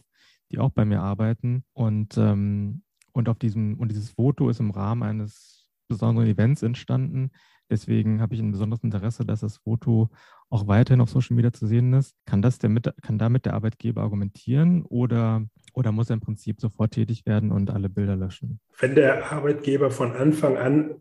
die 0.51 0.59
auch 0.59 0.71
bei 0.71 0.85
mir 0.85 1.01
arbeiten. 1.01 1.65
Und, 1.73 2.17
ähm, 2.17 2.83
und 3.13 3.29
auf 3.29 3.39
diesem, 3.39 3.79
und 3.79 3.91
dieses 3.91 4.11
Foto 4.11 4.49
ist 4.49 4.61
im 4.61 4.71
Rahmen 4.71 5.03
eines 5.03 5.69
besonderen 5.89 6.29
Events 6.29 6.63
entstanden. 6.63 7.31
Deswegen 7.73 8.21
habe 8.21 8.35
ich 8.35 8.41
ein 8.43 8.52
besonderes 8.52 8.85
Interesse, 8.85 9.25
dass 9.25 9.41
das 9.41 9.57
Foto 9.57 10.11
auch 10.50 10.67
weiterhin 10.67 11.00
auf 11.00 11.09
Social 11.09 11.35
Media 11.35 11.55
zu 11.55 11.67
sehen 11.67 11.95
ist. 11.95 12.14
Kann, 12.26 12.43
das 12.43 12.59
der 12.59 12.69
mit, 12.69 12.93
kann 13.00 13.17
damit 13.19 13.47
der 13.47 13.55
Arbeitgeber 13.55 14.02
argumentieren 14.02 14.85
oder, 14.85 15.47
oder 15.73 15.91
muss 15.91 16.11
er 16.11 16.14
im 16.14 16.21
Prinzip 16.21 16.61
sofort 16.61 16.93
tätig 16.93 17.25
werden 17.25 17.50
und 17.50 17.71
alle 17.71 17.88
Bilder 17.88 18.14
löschen? 18.14 18.61
Wenn 18.79 18.95
der 18.95 19.33
Arbeitgeber 19.33 19.91
von 19.91 20.12
Anfang 20.12 20.59
an 20.59 20.97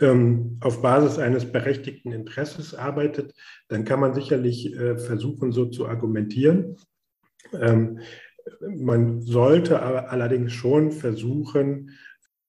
ähm, 0.00 0.58
auf 0.60 0.82
Basis 0.82 1.18
eines 1.18 1.52
berechtigten 1.52 2.10
Interesses 2.10 2.74
arbeitet, 2.74 3.32
dann 3.68 3.84
kann 3.84 4.00
man 4.00 4.12
sicherlich 4.12 4.74
äh, 4.74 4.98
versuchen, 4.98 5.52
so 5.52 5.66
zu 5.66 5.86
argumentieren. 5.86 6.78
Ähm, 7.52 8.00
man 8.60 9.22
sollte 9.22 9.82
aber 9.82 10.10
allerdings 10.10 10.52
schon 10.52 10.90
versuchen, 10.90 11.90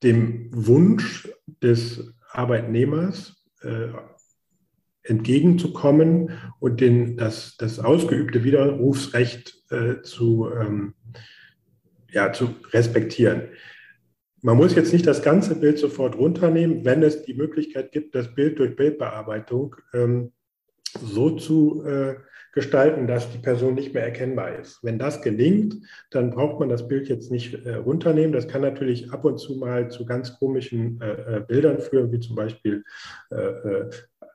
dem 0.01 0.49
Wunsch 0.53 1.29
des 1.61 2.15
Arbeitnehmers 2.31 3.38
äh, 3.61 3.89
entgegenzukommen 5.03 6.31
und 6.59 6.81
den, 6.81 7.17
das, 7.17 7.57
das 7.57 7.79
ausgeübte 7.79 8.43
Widerrufsrecht 8.43 9.63
äh, 9.71 10.01
zu, 10.01 10.49
ähm, 10.51 10.93
ja, 12.11 12.31
zu 12.33 12.55
respektieren. 12.71 13.49
Man 14.41 14.57
muss 14.57 14.75
jetzt 14.75 14.93
nicht 14.93 15.05
das 15.05 15.21
ganze 15.21 15.55
Bild 15.55 15.79
sofort 15.79 16.15
runternehmen, 16.15 16.85
wenn 16.85 17.03
es 17.03 17.23
die 17.23 17.33
Möglichkeit 17.33 17.91
gibt, 17.91 18.15
das 18.15 18.33
Bild 18.33 18.59
durch 18.59 18.75
Bildbearbeitung 18.75 19.75
ähm, 19.93 20.31
so 21.01 21.31
zu 21.31 21.83
äh, 21.85 22.15
gestalten, 22.53 23.07
dass 23.07 23.31
die 23.31 23.37
Person 23.37 23.75
nicht 23.75 23.93
mehr 23.93 24.03
erkennbar 24.03 24.57
ist. 24.59 24.83
Wenn 24.83 24.99
das 24.99 25.21
gelingt, 25.21 25.75
dann 26.11 26.31
braucht 26.31 26.59
man 26.59 26.69
das 26.69 26.87
Bild 26.87 27.07
jetzt 27.07 27.31
nicht 27.31 27.65
äh, 27.65 27.75
runternehmen. 27.75 28.33
Das 28.33 28.47
kann 28.47 28.61
natürlich 28.61 29.11
ab 29.11 29.25
und 29.25 29.37
zu 29.37 29.55
mal 29.55 29.89
zu 29.89 30.05
ganz 30.05 30.37
komischen 30.37 30.99
äh, 31.01 31.37
äh 31.37 31.41
Bildern 31.41 31.79
führen, 31.79 32.11
wie 32.11 32.19
zum 32.19 32.35
Beispiel 32.35 32.83
äh, 33.31 33.35
äh 33.35 33.89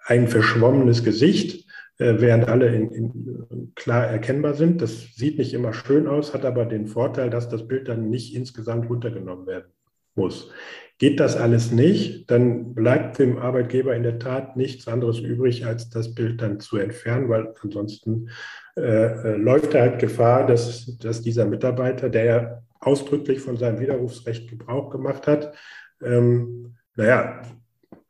ein 0.06 0.28
verschwommenes 0.28 1.02
Gesicht, 1.02 1.66
äh, 1.98 2.16
während 2.18 2.46
alle 2.46 2.74
in, 2.74 2.90
in, 2.90 3.72
klar 3.74 4.06
erkennbar 4.06 4.52
sind. 4.52 4.82
Das 4.82 5.14
sieht 5.14 5.38
nicht 5.38 5.54
immer 5.54 5.72
schön 5.72 6.06
aus, 6.06 6.34
hat 6.34 6.44
aber 6.44 6.66
den 6.66 6.86
Vorteil, 6.86 7.30
dass 7.30 7.48
das 7.48 7.66
Bild 7.66 7.88
dann 7.88 8.10
nicht 8.10 8.34
insgesamt 8.34 8.90
runtergenommen 8.90 9.46
werden 9.46 9.73
muss. 10.16 10.50
Geht 10.98 11.18
das 11.18 11.36
alles 11.36 11.72
nicht, 11.72 12.30
dann 12.30 12.74
bleibt 12.74 13.18
dem 13.18 13.38
Arbeitgeber 13.38 13.96
in 13.96 14.04
der 14.04 14.20
Tat 14.20 14.56
nichts 14.56 14.86
anderes 14.86 15.18
übrig, 15.18 15.66
als 15.66 15.90
das 15.90 16.14
Bild 16.14 16.40
dann 16.40 16.60
zu 16.60 16.76
entfernen, 16.76 17.28
weil 17.28 17.52
ansonsten 17.62 18.30
äh, 18.76 18.80
äh, 18.82 19.36
läuft 19.36 19.74
er 19.74 19.82
halt 19.82 19.98
Gefahr, 19.98 20.46
dass, 20.46 20.96
dass 20.98 21.20
dieser 21.20 21.46
Mitarbeiter, 21.46 22.08
der 22.10 22.24
ja 22.24 22.62
ausdrücklich 22.78 23.40
von 23.40 23.56
seinem 23.56 23.80
Widerrufsrecht 23.80 24.48
Gebrauch 24.48 24.90
gemacht 24.90 25.26
hat, 25.26 25.54
ähm, 26.02 26.76
naja, 26.96 27.42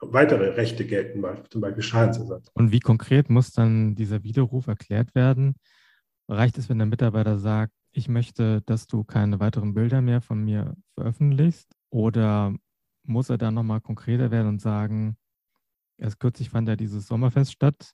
weitere 0.00 0.50
Rechte 0.50 0.84
gelten 0.84 1.20
macht, 1.20 1.50
zum 1.52 1.60
Beispiel 1.60 1.82
Schadensersatz. 1.82 2.50
Und 2.54 2.72
wie 2.72 2.80
konkret 2.80 3.30
muss 3.30 3.52
dann 3.52 3.94
dieser 3.94 4.22
Widerruf 4.24 4.66
erklärt 4.66 5.14
werden? 5.14 5.54
Reicht 6.28 6.58
es, 6.58 6.68
wenn 6.68 6.78
der 6.78 6.86
Mitarbeiter 6.86 7.38
sagt, 7.38 7.72
ich 7.92 8.08
möchte, 8.08 8.62
dass 8.62 8.86
du 8.86 9.04
keine 9.04 9.40
weiteren 9.40 9.74
Bilder 9.74 10.02
mehr 10.02 10.20
von 10.20 10.44
mir 10.44 10.74
veröffentlichst? 10.94 11.73
Oder 11.94 12.52
muss 13.04 13.30
er 13.30 13.38
dann 13.38 13.54
nochmal 13.54 13.80
konkreter 13.80 14.32
werden 14.32 14.48
und 14.48 14.60
sagen, 14.60 15.16
erst 15.96 16.18
kürzlich 16.18 16.50
fand 16.50 16.68
ja 16.68 16.74
dieses 16.74 17.06
Sommerfest 17.06 17.52
statt. 17.52 17.92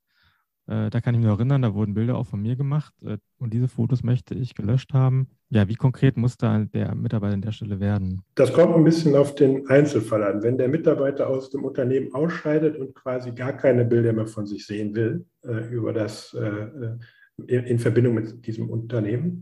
Äh, 0.66 0.88
da 0.88 1.02
kann 1.02 1.14
ich 1.14 1.20
mich 1.20 1.28
erinnern, 1.28 1.60
da 1.60 1.74
wurden 1.74 1.92
Bilder 1.92 2.16
auch 2.16 2.26
von 2.26 2.40
mir 2.40 2.56
gemacht 2.56 2.94
äh, 3.04 3.18
und 3.36 3.52
diese 3.52 3.68
Fotos 3.68 4.02
möchte 4.02 4.34
ich 4.34 4.54
gelöscht 4.54 4.94
haben. 4.94 5.28
Ja, 5.50 5.68
wie 5.68 5.74
konkret 5.74 6.16
muss 6.16 6.38
da 6.38 6.60
der 6.60 6.94
Mitarbeiter 6.94 7.34
an 7.34 7.42
der 7.42 7.52
Stelle 7.52 7.78
werden? 7.78 8.22
Das 8.36 8.54
kommt 8.54 8.74
ein 8.74 8.84
bisschen 8.84 9.14
auf 9.16 9.34
den 9.34 9.68
Einzelfall 9.68 10.24
an. 10.24 10.42
Wenn 10.42 10.56
der 10.56 10.68
Mitarbeiter 10.68 11.28
aus 11.28 11.50
dem 11.50 11.64
Unternehmen 11.64 12.14
ausscheidet 12.14 12.78
und 12.78 12.94
quasi 12.94 13.32
gar 13.32 13.52
keine 13.52 13.84
Bilder 13.84 14.14
mehr 14.14 14.28
von 14.28 14.46
sich 14.46 14.64
sehen 14.64 14.94
will, 14.94 15.26
äh, 15.42 15.68
über 15.68 15.92
das, 15.92 16.32
äh, 16.32 16.46
äh, 16.48 17.68
in 17.68 17.78
Verbindung 17.78 18.14
mit 18.14 18.46
diesem 18.46 18.70
Unternehmen, 18.70 19.40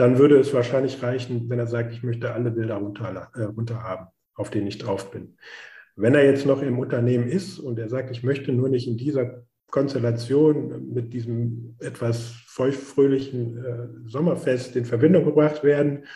dann 0.00 0.18
würde 0.18 0.38
es 0.38 0.52
wahrscheinlich 0.54 1.02
reichen, 1.02 1.48
wenn 1.48 1.58
er 1.58 1.66
sagt, 1.66 1.92
ich 1.92 2.02
möchte 2.02 2.32
alle 2.32 2.50
Bilder 2.50 2.76
runter, 2.76 3.30
äh, 3.34 3.42
runter 3.42 3.82
haben 3.82 4.08
auf 4.40 4.50
den 4.50 4.66
ich 4.66 4.78
drauf 4.78 5.10
bin. 5.10 5.36
Wenn 5.96 6.14
er 6.14 6.24
jetzt 6.24 6.46
noch 6.46 6.62
im 6.62 6.78
Unternehmen 6.78 7.28
ist 7.28 7.58
und 7.58 7.78
er 7.78 7.88
sagt, 7.88 8.10
ich 8.10 8.22
möchte 8.22 8.52
nur 8.52 8.70
nicht 8.70 8.88
in 8.88 8.96
dieser 8.96 9.44
Konstellation 9.70 10.92
mit 10.92 11.12
diesem 11.12 11.76
etwas 11.78 12.32
feuchtfröhlichen 12.46 13.64
äh, 13.64 14.08
Sommerfest 14.08 14.74
in 14.76 14.86
Verbindung 14.86 15.26
gebracht 15.26 15.62
werden, 15.62 16.06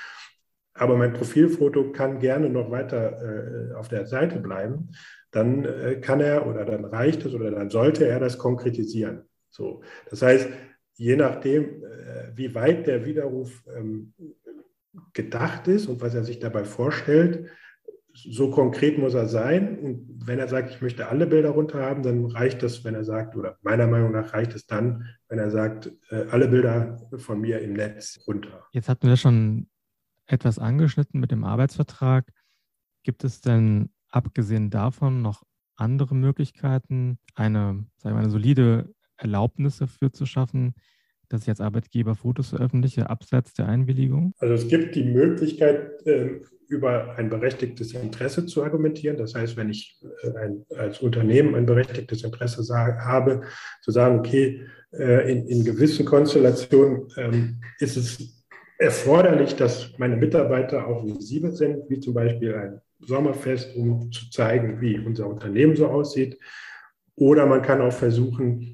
aber 0.72 0.96
mein 0.96 1.12
Profilfoto 1.12 1.92
kann 1.92 2.18
gerne 2.18 2.48
noch 2.48 2.70
weiter 2.70 3.70
äh, 3.70 3.74
auf 3.74 3.88
der 3.88 4.06
Seite 4.06 4.40
bleiben, 4.40 4.90
dann 5.30 5.64
äh, 5.64 6.00
kann 6.00 6.20
er 6.20 6.46
oder 6.48 6.64
dann 6.64 6.84
reicht 6.84 7.24
es 7.26 7.34
oder 7.34 7.50
dann 7.50 7.70
sollte 7.70 8.08
er 8.08 8.18
das 8.18 8.38
konkretisieren. 8.38 9.22
So, 9.50 9.82
das 10.10 10.22
heißt, 10.22 10.48
je 10.94 11.16
nachdem, 11.16 11.84
äh, 11.84 11.93
wie 12.34 12.54
weit 12.54 12.86
der 12.86 13.04
Widerruf 13.04 13.64
ähm, 13.76 14.12
gedacht 15.12 15.68
ist 15.68 15.86
und 15.86 16.00
was 16.00 16.14
er 16.14 16.24
sich 16.24 16.38
dabei 16.38 16.64
vorstellt, 16.64 17.50
so 18.12 18.50
konkret 18.50 18.96
muss 18.98 19.14
er 19.14 19.26
sein. 19.26 19.78
Und 19.78 20.26
wenn 20.26 20.38
er 20.38 20.48
sagt, 20.48 20.70
ich 20.70 20.80
möchte 20.80 21.08
alle 21.08 21.26
Bilder 21.26 21.50
runter 21.50 21.80
haben, 21.80 22.02
dann 22.02 22.26
reicht 22.26 22.62
das, 22.62 22.84
wenn 22.84 22.94
er 22.94 23.04
sagt, 23.04 23.36
oder 23.36 23.58
meiner 23.62 23.86
Meinung 23.86 24.12
nach 24.12 24.32
reicht 24.32 24.54
es 24.54 24.66
dann, 24.66 25.08
wenn 25.28 25.38
er 25.38 25.50
sagt, 25.50 25.92
äh, 26.10 26.26
alle 26.30 26.48
Bilder 26.48 26.96
von 27.16 27.40
mir 27.40 27.60
im 27.60 27.72
Netz 27.72 28.20
runter. 28.26 28.66
Jetzt 28.72 28.88
hatten 28.88 29.08
wir 29.08 29.16
schon 29.16 29.68
etwas 30.26 30.58
angeschnitten 30.58 31.20
mit 31.20 31.32
dem 31.32 31.44
Arbeitsvertrag. 31.44 32.30
Gibt 33.02 33.24
es 33.24 33.40
denn 33.40 33.90
abgesehen 34.08 34.70
davon 34.70 35.20
noch 35.20 35.42
andere 35.76 36.14
Möglichkeiten, 36.14 37.18
eine, 37.34 37.84
sagen 37.96 38.14
wir, 38.14 38.20
eine 38.20 38.30
solide 38.30 38.94
Erlaubnis 39.16 39.78
dafür 39.78 40.12
zu 40.12 40.24
schaffen, 40.24 40.74
dass 41.28 41.42
ich 41.42 41.48
als 41.48 41.60
Arbeitgeber 41.60 42.14
Fotos 42.14 42.50
veröffentliche, 42.50 43.10
abseits 43.10 43.54
der 43.54 43.68
Einwilligung? 43.68 44.32
Also 44.38 44.54
es 44.54 44.68
gibt 44.68 44.94
die 44.94 45.04
Möglichkeit, 45.04 45.92
ähm, 46.06 46.42
über 46.68 47.16
ein 47.16 47.30
berechtigtes 47.30 47.92
Interesse 47.92 48.46
zu 48.46 48.62
argumentieren. 48.62 49.16
Das 49.16 49.34
heißt, 49.34 49.56
wenn 49.56 49.70
ich 49.70 49.98
äh, 50.22 50.38
ein, 50.38 50.64
als 50.76 51.00
Unternehmen 51.00 51.54
ein 51.54 51.66
berechtigtes 51.66 52.24
Interesse 52.24 52.62
habe, 52.74 53.42
zu 53.82 53.90
sagen, 53.90 54.18
okay, 54.18 54.62
äh, 54.92 55.30
in, 55.30 55.46
in 55.46 55.64
gewissen 55.64 56.06
Konstellationen 56.06 57.08
ähm, 57.16 57.60
ist 57.78 57.96
es 57.96 58.44
erforderlich, 58.78 59.54
dass 59.54 59.92
meine 59.98 60.16
Mitarbeiter 60.16 60.86
auch 60.86 61.04
visibel 61.04 61.52
sind, 61.52 61.88
wie 61.88 62.00
zum 62.00 62.14
Beispiel 62.14 62.54
ein 62.54 62.80
Sommerfest, 63.00 63.76
um 63.76 64.10
zu 64.10 64.30
zeigen, 64.30 64.80
wie 64.80 64.98
unser 64.98 65.28
Unternehmen 65.28 65.76
so 65.76 65.86
aussieht. 65.86 66.38
Oder 67.16 67.46
man 67.46 67.62
kann 67.62 67.80
auch 67.80 67.92
versuchen, 67.92 68.73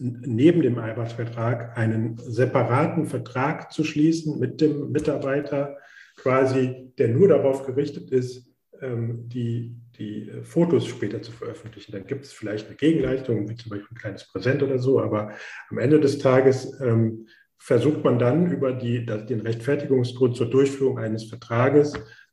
neben 0.00 0.62
dem 0.62 0.78
Arbeitsvertrag 0.78 1.76
einen 1.76 2.16
separaten 2.18 3.06
Vertrag 3.06 3.70
zu 3.70 3.84
schließen 3.84 4.38
mit 4.38 4.60
dem 4.60 4.90
Mitarbeiter, 4.90 5.76
quasi, 6.16 6.92
der 6.98 7.08
nur 7.08 7.28
darauf 7.28 7.66
gerichtet 7.66 8.10
ist, 8.10 8.48
ähm, 8.80 9.28
die, 9.28 9.76
die 9.98 10.30
Fotos 10.42 10.86
später 10.86 11.20
zu 11.20 11.32
veröffentlichen. 11.32 11.92
Dann 11.92 12.06
gibt 12.06 12.24
es 12.24 12.32
vielleicht 12.32 12.66
eine 12.66 12.76
Gegenleistung, 12.76 13.48
wie 13.48 13.56
zum 13.56 13.70
Beispiel 13.70 13.94
ein 13.94 14.00
kleines 14.00 14.26
Präsent 14.26 14.62
oder 14.62 14.78
so, 14.78 15.00
aber 15.00 15.32
am 15.68 15.78
Ende 15.78 16.00
des 16.00 16.18
Tages 16.18 16.80
ähm, 16.80 17.26
versucht 17.58 18.02
man 18.02 18.18
dann 18.18 18.50
über 18.50 18.72
die, 18.72 19.04
den 19.04 19.40
Rechtfertigungsgrund 19.40 20.34
zur 20.34 20.48
Durchführung 20.48 20.98
eines 20.98 21.24
Vertrages 21.24 21.92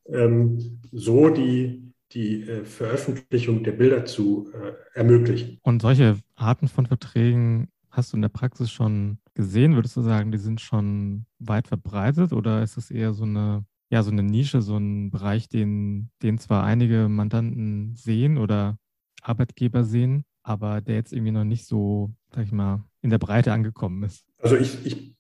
ähm, 0.10 0.80
so 0.92 1.30
die, 1.30 1.87
die 2.14 2.44
äh, 2.44 2.64
Veröffentlichung 2.66 3.64
der 3.64 3.74
Bilder 3.74 4.06
zu 4.06 4.52
äh, 4.54 4.98
ermöglichen. 4.98 5.60
Und 5.64 5.82
solche 5.82 6.18
Arten 6.36 6.68
von 6.68 6.86
Verträgen 6.86 7.70
hast 7.90 8.14
du 8.14 8.18
in 8.18 8.22
der 8.22 8.30
Praxis 8.30 8.72
schon 8.72 9.18
gesehen? 9.34 9.76
Würdest 9.76 9.98
du 9.98 10.02
sagen, 10.02 10.32
die 10.32 10.38
sind 10.38 10.62
schon 10.62 11.26
weit 11.40 11.68
verbreitet 11.68 12.34
oder 12.34 12.64
ist 12.64 12.78
es 12.78 12.92
eher 12.92 13.14
so 13.14 13.24
eine, 13.24 13.66
ja, 13.90 14.04
so 14.04 14.12
eine 14.12 14.24
Nische, 14.24 14.62
so 14.62 14.78
ein 14.78 15.12
Bereich, 15.12 15.50
den, 15.50 16.10
den 16.22 16.38
zwar 16.38 16.64
einige 16.64 17.10
Mandanten 17.10 17.96
sehen 17.96 18.38
oder 18.38 18.78
Arbeitgeber 19.22 19.84
sehen, 19.84 20.24
aber 20.44 20.82
der 20.82 20.96
jetzt 20.96 21.12
irgendwie 21.12 21.32
noch 21.32 21.44
nicht 21.44 21.66
so, 21.66 22.12
sag 22.34 22.46
ich 22.46 22.52
mal, 22.52 22.84
in 23.02 23.10
der 23.10 23.18
Breite 23.18 23.52
angekommen 23.52 24.04
ist? 24.04 24.26
Also 24.40 24.56
ich, 24.56 24.86
ich, 24.86 25.16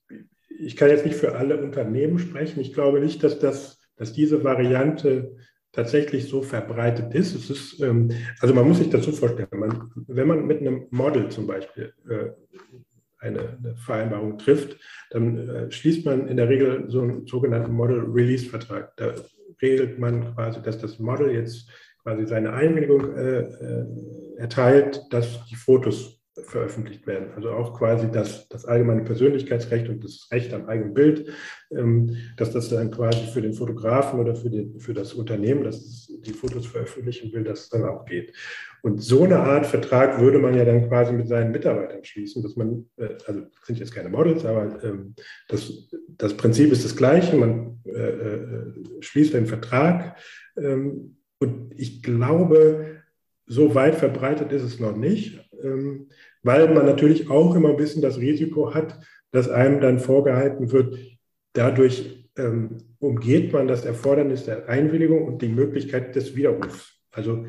ich 0.49 0.75
kann 0.75 0.89
jetzt 0.89 1.05
nicht 1.05 1.17
für 1.17 1.35
alle 1.35 1.61
Unternehmen 1.61 2.19
sprechen. 2.19 2.59
Ich 2.59 2.73
glaube 2.73 2.99
nicht, 2.99 3.23
dass, 3.23 3.39
das, 3.39 3.79
dass 3.95 4.13
diese 4.13 4.43
Variante 4.43 5.35
tatsächlich 5.77 6.27
so 6.27 6.41
verbreitet 6.41 7.13
ist. 7.13 7.35
Es 7.35 7.51
ist 7.51 7.79
ähm, 7.81 8.09
also 8.41 8.53
man 8.55 8.67
muss 8.67 8.79
sich 8.79 8.89
dazu 8.89 9.11
vorstellen, 9.11 9.47
man, 9.51 9.91
wenn 10.07 10.27
man 10.27 10.47
mit 10.47 10.59
einem 10.59 10.87
Model 10.89 11.29
zum 11.29 11.45
Beispiel 11.45 11.93
äh, 12.09 12.31
eine, 13.19 13.57
eine, 13.59 13.75
Vereinbarung 13.75 14.39
trifft, 14.39 14.79
dann 15.11 15.37
äh, 15.37 15.71
schließt 15.71 16.03
man 16.03 16.27
in 16.27 16.37
der 16.37 16.49
Regel 16.49 16.85
so 16.87 17.01
einen 17.01 17.27
sogenannten 17.27 17.73
Model-Release-Vertrag. 17.73 18.97
Da 18.97 19.13
regelt 19.61 19.99
man 19.99 20.33
quasi, 20.33 20.63
dass 20.63 20.79
das 20.79 20.97
Model 20.97 21.31
jetzt 21.31 21.69
quasi 22.01 22.25
seine 22.25 22.53
Einwilligung 22.53 23.15
äh, 23.15 23.41
äh 23.41 23.85
erteilt, 24.37 25.01
dass 25.09 25.45
die 25.45 25.55
Fotos 25.55 26.16
veröffentlicht 26.43 27.07
werden. 27.07 27.29
Also 27.35 27.51
auch 27.51 27.77
quasi 27.77 28.09
das, 28.11 28.47
das 28.49 28.65
allgemeine 28.65 29.03
Persönlichkeitsrecht 29.03 29.89
und 29.89 30.03
das 30.03 30.27
Recht 30.31 30.53
am 30.53 30.67
eigenen 30.67 30.93
Bild, 30.93 31.29
ähm, 31.71 32.15
dass 32.37 32.51
das 32.51 32.69
dann 32.69 32.91
quasi 32.91 33.25
für 33.33 33.41
den 33.41 33.53
Fotografen 33.53 34.19
oder 34.19 34.35
für, 34.35 34.49
den, 34.49 34.79
für 34.79 34.93
das 34.93 35.13
Unternehmen, 35.13 35.63
das 35.63 36.07
die 36.07 36.33
Fotos 36.33 36.67
veröffentlichen 36.67 37.31
will, 37.33 37.43
dass 37.43 37.61
es 37.61 37.69
dann 37.69 37.85
auch 37.85 38.05
geht. 38.05 38.33
Und 38.81 39.01
so 39.01 39.23
eine 39.23 39.39
Art 39.39 39.65
Vertrag 39.65 40.19
würde 40.19 40.39
man 40.39 40.55
ja 40.55 40.63
dann 40.63 40.87
quasi 40.87 41.11
mit 41.11 41.27
seinen 41.27 41.51
Mitarbeitern 41.51 42.03
schließen, 42.03 42.43
dass 42.43 42.55
man, 42.55 42.85
äh, 42.97 43.15
also 43.25 43.41
sind 43.63 43.79
jetzt 43.79 43.93
keine 43.93 44.09
Models, 44.09 44.45
aber 44.45 44.83
ähm, 44.83 45.15
das, 45.47 45.89
das 46.07 46.35
Prinzip 46.35 46.71
ist 46.71 46.85
das 46.85 46.95
gleiche, 46.95 47.35
man 47.35 47.79
äh, 47.85 47.89
äh, 47.89 48.73
schließt 49.01 49.35
einen 49.35 49.47
Vertrag 49.47 50.17
ähm, 50.57 51.17
und 51.39 51.73
ich 51.75 52.03
glaube, 52.03 53.01
so 53.45 53.75
weit 53.75 53.95
verbreitet 53.95 54.51
ist 54.51 54.63
es 54.63 54.79
noch 54.79 54.95
nicht, 54.95 55.39
weil 56.47 56.73
man 56.73 56.85
natürlich 56.85 57.29
auch 57.29 57.55
immer 57.55 57.69
ein 57.69 57.75
bisschen 57.75 58.01
das 58.01 58.19
Risiko 58.19 58.73
hat, 58.73 58.97
dass 59.31 59.49
einem 59.49 59.81
dann 59.81 59.99
vorgehalten 59.99 60.71
wird, 60.71 60.97
dadurch 61.51 62.25
ähm, 62.37 62.77
umgeht 62.99 63.51
man 63.51 63.67
das 63.67 63.83
Erfordernis 63.83 64.45
der 64.45 64.69
Einwilligung 64.69 65.25
und 65.25 65.41
die 65.41 65.49
Möglichkeit 65.49 66.15
des 66.15 66.37
Widerrufs. 66.37 67.01
Also 67.11 67.45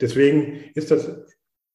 deswegen 0.00 0.64
ist 0.74 0.90
das, 0.90 1.26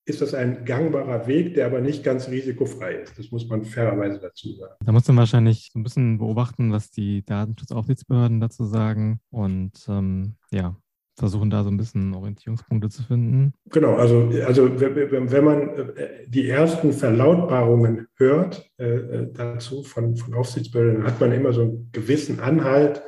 ist 0.05 0.21
das 0.21 0.33
ein 0.33 0.65
gangbarer 0.65 1.27
Weg, 1.27 1.53
der 1.53 1.67
aber 1.67 1.79
nicht 1.79 2.03
ganz 2.03 2.27
risikofrei 2.27 2.95
ist. 2.95 3.17
Das 3.17 3.31
muss 3.31 3.47
man 3.47 3.63
fairerweise 3.63 4.19
dazu 4.19 4.53
sagen. 4.55 4.75
Da 4.85 4.91
muss 4.91 5.07
man 5.07 5.15
wahrscheinlich 5.15 5.69
so 5.71 5.79
ein 5.79 5.83
bisschen 5.83 6.17
beobachten, 6.17 6.73
was 6.73 6.91
die 6.91 7.23
Datenschutzaufsichtsbehörden 7.23 8.41
dazu 8.41 8.65
sagen. 8.65 9.21
Und 9.29 9.71
ähm, 9.87 10.35
ja, 10.51 10.75
versuchen 11.15 11.49
da 11.49 11.63
so 11.63 11.69
ein 11.69 11.77
bisschen 11.77 12.13
Orientierungspunkte 12.13 12.89
zu 12.89 13.03
finden. 13.03 13.53
Genau, 13.71 13.95
also, 13.95 14.29
also 14.45 14.69
wenn 14.79 15.43
man 15.43 15.69
äh, 15.69 16.27
die 16.27 16.49
ersten 16.49 16.91
Verlautbarungen 16.91 18.07
hört 18.15 18.69
äh, 18.77 18.85
äh, 18.85 19.27
dazu 19.33 19.83
von, 19.83 20.15
von 20.17 20.33
Aufsichtsbehörden, 20.33 21.05
hat 21.05 21.19
man 21.21 21.31
immer 21.31 21.53
so 21.53 21.61
einen 21.61 21.89
gewissen 21.93 22.39
Anhalt, 22.41 23.01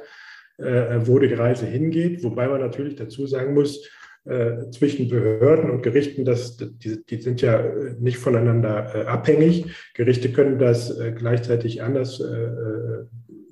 äh, 0.58 1.02
wo 1.04 1.20
die 1.20 1.34
Reise 1.34 1.66
hingeht, 1.66 2.24
wobei 2.24 2.48
man 2.48 2.62
natürlich 2.62 2.96
dazu 2.96 3.28
sagen 3.28 3.54
muss, 3.54 3.90
äh, 4.24 4.70
zwischen 4.72 5.10
Behörden 5.10 5.70
und 5.70 5.84
Gerichten, 5.84 6.24
das, 6.24 6.58
die, 6.58 7.06
die 7.06 7.22
sind 7.22 7.42
ja 7.42 7.62
nicht 8.00 8.18
voneinander 8.18 8.96
äh, 8.96 9.06
abhängig. 9.06 9.66
Gerichte 9.94 10.32
können 10.32 10.60
das 10.60 10.98
gleichzeitig 11.18 11.82
anders 11.82 12.22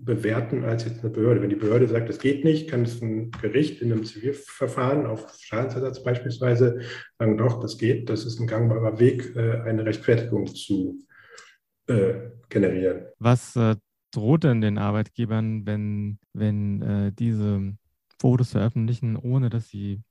bewerten 0.06 0.64
als 0.64 0.86
jetzt 0.86 1.02
eine 1.02 1.10
Behörde. 1.10 1.42
Wenn 1.42 1.50
die 1.50 1.56
Behörde 1.56 1.88
sagt, 1.88 2.10
es 2.10 2.20
geht 2.20 2.44
nicht, 2.44 2.70
kann 2.70 2.84
es 2.84 3.02
ein 3.02 3.32
Gericht 3.32 3.82
in 3.82 3.92
einem 3.92 4.06
Zivilverfahren 4.06 5.06
auf 5.06 5.36
Schadensersatz 5.40 6.04
beispielsweise 6.04 6.82
sagen, 7.20 7.38
doch, 7.38 7.60
das 7.60 7.78
geht, 7.78 8.10
das 8.10 8.26
ist 8.26 8.40
ein 8.40 8.48
gangbarer 8.48 9.00
Weg, 9.00 9.36
äh, 9.36 9.62
eine 9.62 9.86
Rechtfertigung 9.86 10.48
zu 10.48 11.00
äh, 11.88 12.14
generieren. 12.50 13.08
Was 13.20 13.56
äh, 13.56 13.76
droht 14.12 14.44
denn 14.44 14.62
den 14.62 14.78
Arbeitgebern, 14.78 15.66
wenn, 15.66 16.20
wenn 16.34 16.82
äh, 16.82 17.12
diese 17.12 17.74
Fotos 18.20 18.52
veröffentlichen, 18.52 19.18
ohne 19.18 19.50
dass 19.50 19.70
sie 19.70 20.02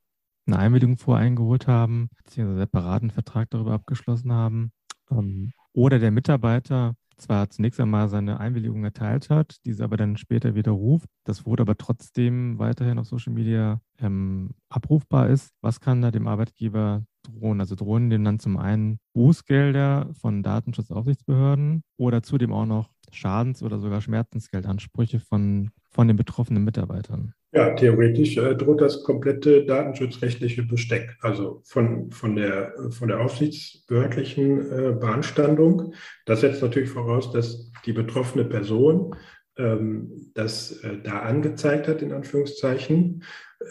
eine 0.46 0.58
Einwilligung 0.58 0.98
voreingeholt 0.98 1.66
haben, 1.66 2.10
beziehungsweise 2.24 2.60
einen 2.60 2.66
separaten 2.66 3.10
Vertrag 3.10 3.48
darüber 3.50 3.72
abgeschlossen 3.72 4.32
haben? 4.32 4.72
Ähm, 5.10 5.52
oder 5.72 5.98
der 5.98 6.10
Mitarbeiter 6.10 6.94
zwar 7.16 7.50
zunächst 7.50 7.80
einmal 7.80 8.08
seine 8.08 8.40
Einwilligung 8.40 8.84
erteilt 8.84 9.30
hat, 9.30 9.56
diese 9.64 9.84
aber 9.84 9.96
dann 9.96 10.16
später 10.16 10.54
widerruft. 10.54 11.08
Das 11.24 11.46
wurde 11.46 11.62
aber 11.62 11.76
trotzdem 11.76 12.58
weiterhin 12.58 12.98
auf 12.98 13.06
Social 13.06 13.32
Media 13.32 13.80
ähm, 13.98 14.50
abrufbar 14.68 15.28
ist. 15.28 15.52
Was 15.60 15.80
kann 15.80 16.02
da 16.02 16.10
dem 16.10 16.26
Arbeitgeber 16.26 17.04
drohen? 17.22 17.60
Also 17.60 17.74
drohen 17.74 18.10
dem 18.10 18.24
dann 18.24 18.38
zum 18.38 18.56
einen 18.56 18.98
Bußgelder 19.14 20.10
von 20.14 20.42
Datenschutzaufsichtsbehörden 20.42 21.82
oder 21.96 22.22
zudem 22.22 22.52
auch 22.52 22.66
noch 22.66 22.93
Schadens- 23.14 23.62
oder 23.62 23.78
sogar 23.78 24.00
Schmerzensgeldansprüche 24.00 25.20
von, 25.20 25.70
von 25.90 26.08
den 26.08 26.16
betroffenen 26.16 26.64
Mitarbeitern? 26.64 27.32
Ja, 27.52 27.70
theoretisch 27.70 28.36
äh, 28.36 28.56
droht 28.56 28.80
das 28.80 29.04
komplette 29.04 29.64
datenschutzrechtliche 29.64 30.64
Besteck, 30.64 31.16
also 31.20 31.62
von, 31.64 32.10
von, 32.10 32.34
der, 32.34 32.74
von 32.90 33.08
der 33.08 33.20
aufsichtsbehördlichen 33.20 34.60
äh, 34.72 34.92
Beanstandung. 34.92 35.94
Das 36.26 36.40
setzt 36.40 36.62
natürlich 36.62 36.90
voraus, 36.90 37.30
dass 37.30 37.70
die 37.86 37.92
betroffene 37.92 38.44
Person 38.44 39.14
ähm, 39.56 40.32
das 40.34 40.82
äh, 40.82 40.98
da 41.02 41.20
angezeigt 41.20 41.86
hat, 41.86 42.02
in 42.02 42.12
Anführungszeichen, 42.12 43.22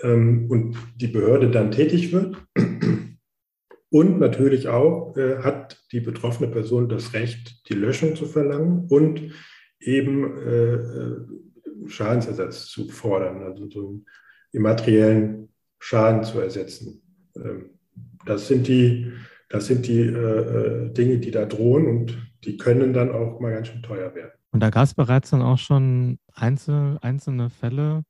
ähm, 0.02 0.46
und 0.50 0.78
die 0.96 1.08
Behörde 1.08 1.52
dann 1.52 1.72
tätig 1.72 2.14
wird. 2.14 2.38
Und 3.94 4.20
natürlich 4.20 4.70
auch 4.70 5.16
äh, 5.18 5.44
hat 5.44 5.80
die 5.92 6.00
betroffene 6.00 6.50
Person 6.50 6.90
das 6.90 7.14
Recht, 7.14 7.70
die 7.70 7.76
Löschung 7.76 8.16
zu 8.16 8.26
verlangen 8.26 8.88
und 8.90 9.22
eben 9.80 10.36
äh, 10.36 10.74
äh 10.74 11.18
Schadensersatz 11.86 12.68
zu 12.68 12.88
fordern, 12.90 13.44
also 13.44 13.70
so 13.70 13.90
einen 13.90 14.06
immateriellen 14.52 15.50
Schaden 15.78 16.24
zu 16.24 16.40
ersetzen. 16.40 17.04
Ähm, 17.36 17.70
das 18.26 18.48
sind 18.48 18.68
die, 18.68 19.12
das 19.50 19.68
sind 19.68 19.86
die 19.86 20.00
äh, 20.00 20.08
äh, 20.08 20.94
Dinge, 20.94 21.20
die 21.20 21.30
da 21.30 21.46
drohen 21.46 21.86
und 21.86 22.18
die 22.46 22.58
können 22.58 22.94
dann 22.94 23.12
auch 23.12 23.40
mal 23.40 23.54
ganz 23.54 23.68
schön 23.68 23.84
teuer 23.84 24.16
werden. 24.16 24.32
Und 24.50 24.62
da 24.62 24.72
gab 24.72 24.86
es 24.86 24.96
bereits 24.96 25.30
dann 25.30 25.44
auch 25.44 25.60
schon 25.60 26.18
einzel, 26.34 26.98
einzelne 27.02 27.52
Fälle, 27.52 28.06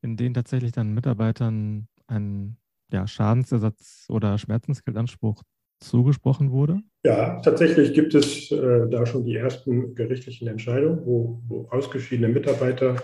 in 0.00 0.16
denen 0.16 0.34
tatsächlich 0.34 0.72
dann 0.72 0.94
Mitarbeitern 0.94 1.88
ein 2.06 2.56
ja, 2.92 3.06
Schadensersatz 3.06 4.06
oder 4.08 4.38
Schmerzensgeldanspruch 4.38 5.42
zugesprochen 5.80 6.50
wurde? 6.50 6.80
Ja, 7.04 7.40
tatsächlich 7.40 7.92
gibt 7.94 8.14
es 8.14 8.50
äh, 8.50 8.88
da 8.88 9.06
schon 9.06 9.24
die 9.24 9.36
ersten 9.36 9.94
gerichtlichen 9.94 10.48
Entscheidungen, 10.48 11.04
wo, 11.04 11.42
wo 11.46 11.68
ausgeschiedene 11.70 12.28
Mitarbeiter 12.28 12.96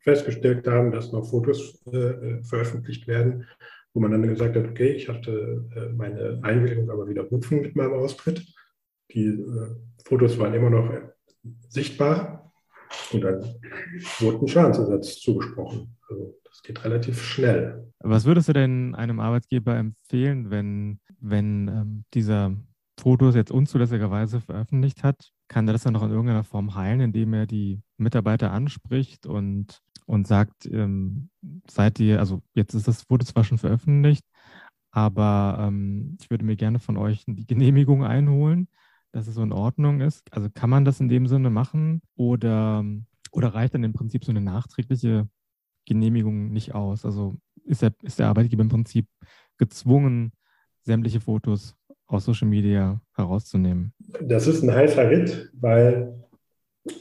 festgestellt 0.00 0.66
haben, 0.66 0.92
dass 0.92 1.12
noch 1.12 1.28
Fotos 1.28 1.84
äh, 1.86 2.42
veröffentlicht 2.42 3.06
werden, 3.06 3.46
wo 3.92 4.00
man 4.00 4.12
dann 4.12 4.22
gesagt 4.22 4.56
hat, 4.56 4.68
okay, 4.68 4.92
ich 4.92 5.08
hatte 5.08 5.66
äh, 5.74 5.92
meine 5.92 6.40
Einwilligung 6.42 6.90
aber 6.90 7.08
widerrufen 7.08 7.60
mit 7.60 7.76
meinem 7.76 7.94
Austritt. 7.94 8.46
Die 9.12 9.26
äh, 9.26 9.76
Fotos 10.04 10.38
waren 10.38 10.54
immer 10.54 10.70
noch 10.70 10.90
sichtbar 11.68 12.52
und 13.12 13.22
dann 13.22 13.42
wurde 14.20 14.38
ein 14.44 14.48
Schadensersatz 14.48 15.20
zugesprochen. 15.20 15.96
Also 16.08 16.38
das 16.48 16.62
geht 16.62 16.84
relativ 16.84 17.22
schnell. 17.22 17.92
Was 18.00 18.24
würdest 18.24 18.48
du 18.48 18.52
denn 18.52 18.94
einem 18.94 19.20
Arbeitgeber 19.20 19.76
empfehlen, 19.76 20.50
wenn, 20.50 21.00
wenn 21.20 21.68
ähm, 21.68 22.04
dieser 22.14 22.56
Fotos 22.98 23.34
jetzt 23.34 23.50
unzulässigerweise 23.50 24.40
veröffentlicht 24.40 25.02
hat? 25.02 25.30
Kann 25.48 25.66
er 25.68 25.72
das 25.72 25.84
dann 25.84 25.94
noch 25.94 26.02
in 26.02 26.10
irgendeiner 26.10 26.44
Form 26.44 26.74
heilen, 26.74 27.00
indem 27.00 27.32
er 27.32 27.46
die 27.46 27.80
Mitarbeiter 27.96 28.52
anspricht 28.52 29.26
und 29.26 29.80
und 30.08 30.26
sagt, 30.26 30.64
ähm, 30.64 31.28
seid 31.70 32.00
ihr, 32.00 32.18
also 32.18 32.40
jetzt 32.54 32.72
ist 32.72 32.88
das 32.88 33.02
Foto 33.02 33.26
zwar 33.26 33.44
schon 33.44 33.58
veröffentlicht, 33.58 34.24
aber 34.90 35.58
ähm, 35.60 36.16
ich 36.18 36.30
würde 36.30 36.46
mir 36.46 36.56
gerne 36.56 36.78
von 36.78 36.96
euch 36.96 37.24
die 37.26 37.46
Genehmigung 37.46 38.04
einholen, 38.04 38.68
dass 39.12 39.26
es 39.26 39.34
so 39.34 39.42
in 39.42 39.52
Ordnung 39.52 40.00
ist. 40.00 40.32
Also 40.32 40.48
kann 40.48 40.70
man 40.70 40.86
das 40.86 41.00
in 41.00 41.10
dem 41.10 41.26
Sinne 41.26 41.50
machen 41.50 42.00
oder, 42.16 42.84
oder 43.32 43.48
reicht 43.54 43.74
dann 43.74 43.84
im 43.84 43.92
Prinzip 43.92 44.24
so 44.24 44.32
eine 44.32 44.40
nachträgliche 44.40 45.28
Genehmigung 45.88 46.50
nicht 46.52 46.74
aus? 46.74 47.04
Also 47.04 47.34
ist 47.64 47.82
der, 47.82 47.92
ist 48.02 48.18
der 48.18 48.28
Arbeitgeber 48.28 48.62
im 48.62 48.68
Prinzip 48.68 49.06
gezwungen, 49.56 50.32
sämtliche 50.82 51.20
Fotos 51.20 51.74
aus 52.06 52.24
Social 52.24 52.48
Media 52.48 53.00
herauszunehmen? 53.14 53.92
Das 54.20 54.46
ist 54.46 54.62
ein 54.62 54.72
heißer 54.72 55.10
Ritt, 55.10 55.50
weil 55.54 56.24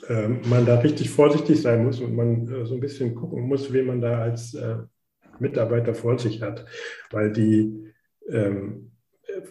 ähm, 0.10 0.42
man 0.50 0.66
da 0.66 0.80
richtig 0.80 1.10
vorsichtig 1.10 1.62
sein 1.62 1.86
muss 1.86 2.00
und 2.02 2.16
man 2.16 2.48
äh, 2.48 2.66
so 2.66 2.74
ein 2.74 2.80
bisschen 2.80 3.16
gucken 3.16 3.48
muss, 3.48 3.72
wen 3.72 3.86
man 3.86 4.02
da 4.02 4.20
als 4.20 4.54
äh, 4.54 4.78
Mitarbeiter 5.40 5.94
vor 5.94 6.18
sich 6.18 6.42
hat, 6.42 6.66
weil 7.12 7.32
die, 7.32 7.94
ähm, 8.30 8.92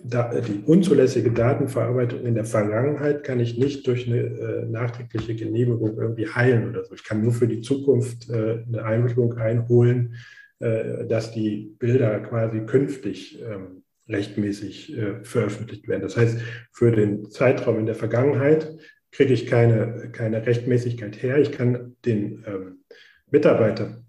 die 0.02 0.62
unzulässige 0.64 1.30
Datenverarbeitung 1.30 2.24
in 2.24 2.34
der 2.34 2.44
Vergangenheit 2.44 3.24
kann 3.24 3.40
ich 3.40 3.58
nicht 3.58 3.86
durch 3.86 4.06
eine 4.06 4.18
äh, 4.18 4.64
nachträgliche 4.66 5.34
Genehmigung 5.34 5.98
irgendwie 5.98 6.28
heilen 6.28 6.68
oder 6.70 6.84
so. 6.84 6.94
Ich 6.94 7.04
kann 7.04 7.22
nur 7.22 7.32
für 7.32 7.46
die 7.46 7.60
Zukunft 7.60 8.30
eine 8.30 8.84
Einwilligung 8.84 9.34
einholen, 9.34 10.14
dass 10.58 11.32
die 11.32 11.76
Bilder 11.78 12.18
quasi 12.20 12.60
künftig 12.60 13.42
ähm, 13.42 13.82
rechtmäßig 14.08 14.96
veröffentlicht 15.22 15.86
werden. 15.86 16.00
Das 16.00 16.16
heißt, 16.16 16.40
für 16.72 16.92
den 16.92 17.30
Zeitraum 17.30 17.78
in 17.78 17.86
der 17.86 17.94
Vergangenheit 17.94 18.74
kriege 19.16 19.32
ich 19.32 19.46
keine, 19.46 20.10
keine 20.12 20.44
Rechtmäßigkeit 20.44 21.22
her. 21.22 21.38
Ich 21.38 21.52
kann 21.52 21.96
den 22.04 22.44
ähm, 22.46 22.84
Mitarbeiter 23.30 24.02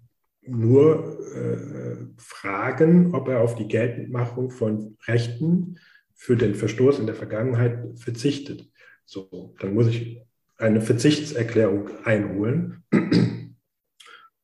nur 0.48 1.18
äh, 1.34 1.96
fragen, 2.16 3.14
ob 3.14 3.28
er 3.28 3.40
auf 3.40 3.54
die 3.54 3.68
Geltendmachung 3.68 4.50
von 4.50 4.96
Rechten 5.06 5.78
für 6.14 6.36
den 6.36 6.54
Verstoß 6.54 6.98
in 6.98 7.06
der 7.06 7.14
Vergangenheit 7.14 7.78
verzichtet. 7.96 8.68
So, 9.04 9.54
dann 9.60 9.74
muss 9.74 9.88
ich 9.88 10.22
eine 10.56 10.80
Verzichtserklärung 10.80 11.88
einholen. 12.04 12.82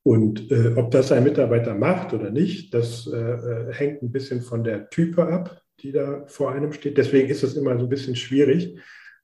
Und 0.02 0.50
äh, 0.50 0.74
ob 0.76 0.90
das 0.90 1.12
ein 1.12 1.24
Mitarbeiter 1.24 1.74
macht 1.74 2.12
oder 2.12 2.30
nicht, 2.30 2.74
das 2.74 3.06
äh, 3.06 3.16
äh 3.16 3.72
hängt 3.72 4.02
ein 4.02 4.12
bisschen 4.12 4.42
von 4.42 4.62
der 4.62 4.90
Type 4.90 5.26
ab, 5.26 5.62
die 5.80 5.92
da 5.92 6.24
vor 6.26 6.52
einem 6.52 6.72
steht. 6.72 6.98
Deswegen 6.98 7.28
ist 7.28 7.42
es 7.42 7.56
immer 7.56 7.76
so 7.78 7.86
ein 7.86 7.88
bisschen 7.88 8.14
schwierig, 8.14 8.78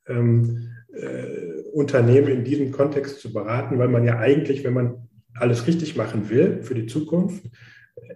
ähm, 0.09 0.73
äh, 0.93 1.63
Unternehmen 1.73 2.29
in 2.29 2.45
diesem 2.45 2.73
Kontext 2.73 3.21
zu 3.21 3.33
beraten, 3.33 3.79
weil 3.79 3.89
man 3.89 4.05
ja 4.05 4.19
eigentlich, 4.19 4.65
wenn 4.65 4.73
man 4.73 5.10
alles 5.41 5.67
richtig 5.67 5.97
machen 5.97 6.31
will 6.31 6.63
für 6.63 6.75
die 6.75 6.87
Zukunft, 6.87 7.45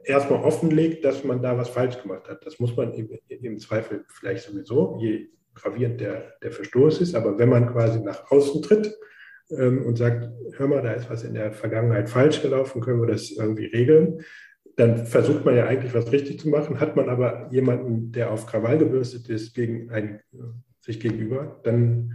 erstmal 0.04 0.42
offenlegt, 0.42 1.04
dass 1.04 1.24
man 1.24 1.42
da 1.42 1.56
was 1.56 1.68
falsch 1.68 2.00
gemacht 2.00 2.28
hat. 2.28 2.44
Das 2.46 2.58
muss 2.58 2.76
man 2.76 2.92
im, 2.94 3.10
im 3.28 3.58
Zweifel 3.58 4.04
vielleicht 4.08 4.44
sowieso, 4.44 4.98
je 5.00 5.28
gravierend 5.54 6.00
der, 6.00 6.34
der 6.42 6.52
Verstoß 6.52 7.00
ist. 7.00 7.14
Aber 7.14 7.38
wenn 7.38 7.48
man 7.48 7.70
quasi 7.70 8.00
nach 8.00 8.30
außen 8.30 8.62
tritt 8.62 8.94
ähm, 9.50 9.84
und 9.84 9.96
sagt, 9.96 10.28
hör 10.56 10.66
mal, 10.66 10.82
da 10.82 10.92
ist 10.92 11.10
was 11.10 11.24
in 11.24 11.34
der 11.34 11.52
Vergangenheit 11.52 12.08
falsch 12.08 12.42
gelaufen, 12.42 12.80
können 12.80 13.00
wir 13.00 13.08
das 13.08 13.30
irgendwie 13.30 13.66
regeln, 13.66 14.20
dann 14.76 15.06
versucht 15.06 15.44
man 15.44 15.56
ja 15.56 15.66
eigentlich 15.66 15.94
was 15.94 16.10
richtig 16.10 16.40
zu 16.40 16.48
machen. 16.48 16.80
Hat 16.80 16.96
man 16.96 17.08
aber 17.08 17.48
jemanden, 17.52 18.10
der 18.10 18.30
auf 18.30 18.46
Krawall 18.46 18.78
gebürstet 18.78 19.28
ist, 19.28 19.54
gegen 19.54 19.90
ein, 19.90 20.20
sich 20.80 20.98
gegenüber, 20.98 21.60
dann 21.62 22.14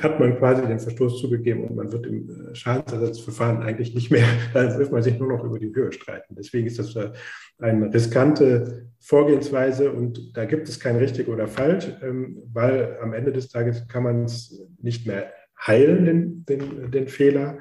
hat 0.00 0.20
man 0.20 0.36
quasi 0.38 0.66
den 0.66 0.78
Verstoß 0.78 1.20
zugegeben 1.20 1.64
und 1.64 1.76
man 1.76 1.92
wird 1.92 2.06
im 2.06 2.28
äh, 2.28 2.54
Schadensersatzverfahren 2.54 3.62
eigentlich 3.62 3.94
nicht 3.94 4.10
mehr, 4.10 4.26
da 4.54 4.78
wird 4.78 4.92
man 4.92 5.02
sich 5.02 5.18
nur 5.18 5.28
noch 5.28 5.44
über 5.44 5.58
die 5.58 5.74
Höhe 5.74 5.92
streiten. 5.92 6.34
Deswegen 6.36 6.66
ist 6.66 6.78
das 6.78 6.96
äh, 6.96 7.10
eine 7.58 7.92
riskante 7.92 8.88
Vorgehensweise 9.00 9.92
und 9.92 10.36
da 10.36 10.44
gibt 10.44 10.68
es 10.68 10.80
kein 10.80 10.96
richtig 10.96 11.28
oder 11.28 11.46
falsch, 11.46 11.88
ähm, 12.02 12.42
weil 12.52 12.98
am 13.00 13.12
Ende 13.12 13.32
des 13.32 13.48
Tages 13.48 13.86
kann 13.88 14.02
man 14.02 14.24
es 14.24 14.60
nicht 14.80 15.06
mehr 15.06 15.32
heilen, 15.66 16.04
den, 16.04 16.44
den, 16.44 16.90
den 16.90 17.08
Fehler. 17.08 17.58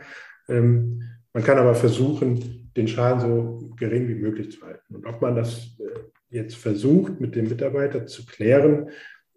Ähm, 0.49 1.03
man 1.33 1.43
kann 1.43 1.57
aber 1.57 1.75
versuchen, 1.75 2.71
den 2.75 2.87
Schaden 2.87 3.19
so 3.19 3.73
gering 3.75 4.07
wie 4.07 4.15
möglich 4.15 4.51
zu 4.51 4.65
halten. 4.65 4.95
Und 4.95 5.05
ob 5.05 5.21
man 5.21 5.35
das 5.35 5.77
äh, 5.79 5.99
jetzt 6.29 6.55
versucht, 6.55 7.19
mit 7.21 7.35
dem 7.35 7.47
Mitarbeiter 7.47 8.05
zu 8.05 8.25
klären, 8.25 8.89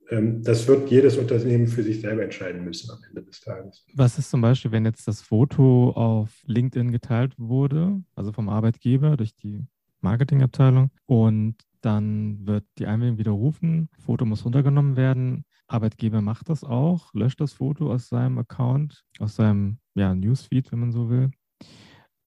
das 0.09 0.69
wird 0.69 0.91
jedes 0.91 1.17
Unternehmen 1.17 1.67
für 1.67 1.83
sich 1.83 2.01
selber 2.01 2.23
entscheiden 2.23 2.65
müssen 2.65 2.91
am 2.91 2.99
Ende 3.09 3.23
des 3.23 3.41
Tages. 3.41 3.85
Was 3.95 4.19
ist 4.19 4.31
zum 4.31 4.41
Beispiel, 4.41 4.71
wenn 4.71 4.85
jetzt 4.85 5.09
das 5.09 5.21
Foto 5.21 5.91
auf 5.91 6.43
LinkedIn 6.47 6.93
geteilt 6.93 7.35
wurde, 7.39 8.01
also 8.15 8.33
vom 8.33 8.49
Arbeitgeber 8.49 9.17
durch 9.17 9.35
die 9.35 9.67
Marketingabteilung 10.01 10.91
und 11.07 11.57
dann 11.81 12.47
wird 12.47 12.65
die 12.79 12.87
Einwilligung 12.87 13.19
widerrufen, 13.19 13.89
Foto 13.99 14.25
muss 14.25 14.45
runtergenommen 14.45 14.97
werden. 14.97 15.45
Arbeitgeber 15.67 16.21
macht 16.21 16.49
das 16.49 16.63
auch, 16.63 17.13
löscht 17.13 17.41
das 17.41 17.55
Foto 17.55 17.93
aus 17.93 18.09
seinem 18.09 18.39
Account, 18.39 19.05
aus 19.19 19.37
seinem 19.37 19.79
ja, 19.95 20.15
Newsfeed, 20.15 20.71
wenn 20.71 20.81
man 20.81 20.93
so 20.93 21.11
will. 21.11 21.31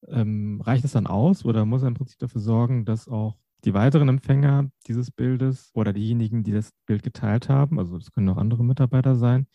Ähm, 0.07 0.59
reicht 0.61 0.83
es 0.85 0.93
dann 0.93 1.07
aus 1.07 1.45
oder 1.45 1.65
muss 1.65 1.81
er 1.81 1.89
im 1.89 1.93
Prinzip 1.93 2.19
dafür 2.19 2.41
sorgen, 2.41 2.83
dass 2.83 3.07
auch 3.07 3.37
die 3.65 3.73
weiteren 3.73 4.09
Empfänger 4.09 4.69
dieses 4.87 5.11
Bildes 5.11 5.71
oder 5.73 5.93
diejenigen, 5.93 6.43
die 6.43 6.51
das 6.51 6.71
Bild 6.85 7.03
geteilt 7.03 7.49
haben, 7.49 7.79
also 7.79 7.97
das 7.97 8.11
können 8.11 8.29
auch 8.29 8.37
andere 8.37 8.63
Mitarbeiter 8.63 9.15
sein, 9.15 9.47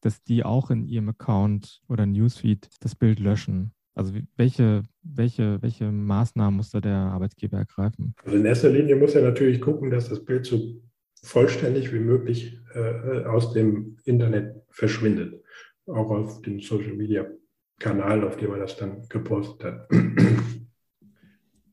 dass 0.00 0.22
die 0.22 0.44
auch 0.44 0.70
in 0.70 0.86
ihrem 0.86 1.10
Account 1.10 1.82
oder 1.88 2.06
Newsfeed 2.06 2.68
das 2.80 2.94
Bild 2.94 3.20
löschen. 3.20 3.72
Also 3.94 4.14
welche, 4.36 4.82
welche, 5.02 5.60
welche 5.62 5.90
Maßnahmen 5.90 6.56
muss 6.56 6.70
da 6.70 6.80
der 6.80 6.96
Arbeitgeber 6.96 7.58
ergreifen? 7.58 8.14
Also 8.24 8.36
in 8.38 8.46
erster 8.46 8.70
Linie 8.70 8.96
muss 8.96 9.14
er 9.14 9.22
natürlich 9.22 9.60
gucken, 9.60 9.90
dass 9.90 10.08
das 10.08 10.24
Bild 10.24 10.46
so 10.46 10.80
vollständig 11.22 11.92
wie 11.92 11.98
möglich 11.98 12.58
äh, 12.74 13.24
aus 13.24 13.52
dem 13.52 13.98
Internet 14.04 14.56
verschwindet. 14.70 15.42
Auch 15.86 16.10
auf 16.10 16.40
dem 16.42 16.60
Social 16.60 16.94
Media 16.94 17.26
Kanal, 17.78 18.24
auf 18.24 18.36
dem 18.36 18.52
er 18.52 18.58
das 18.58 18.76
dann 18.76 19.06
gepostet 19.08 19.64
hat. 19.64 19.88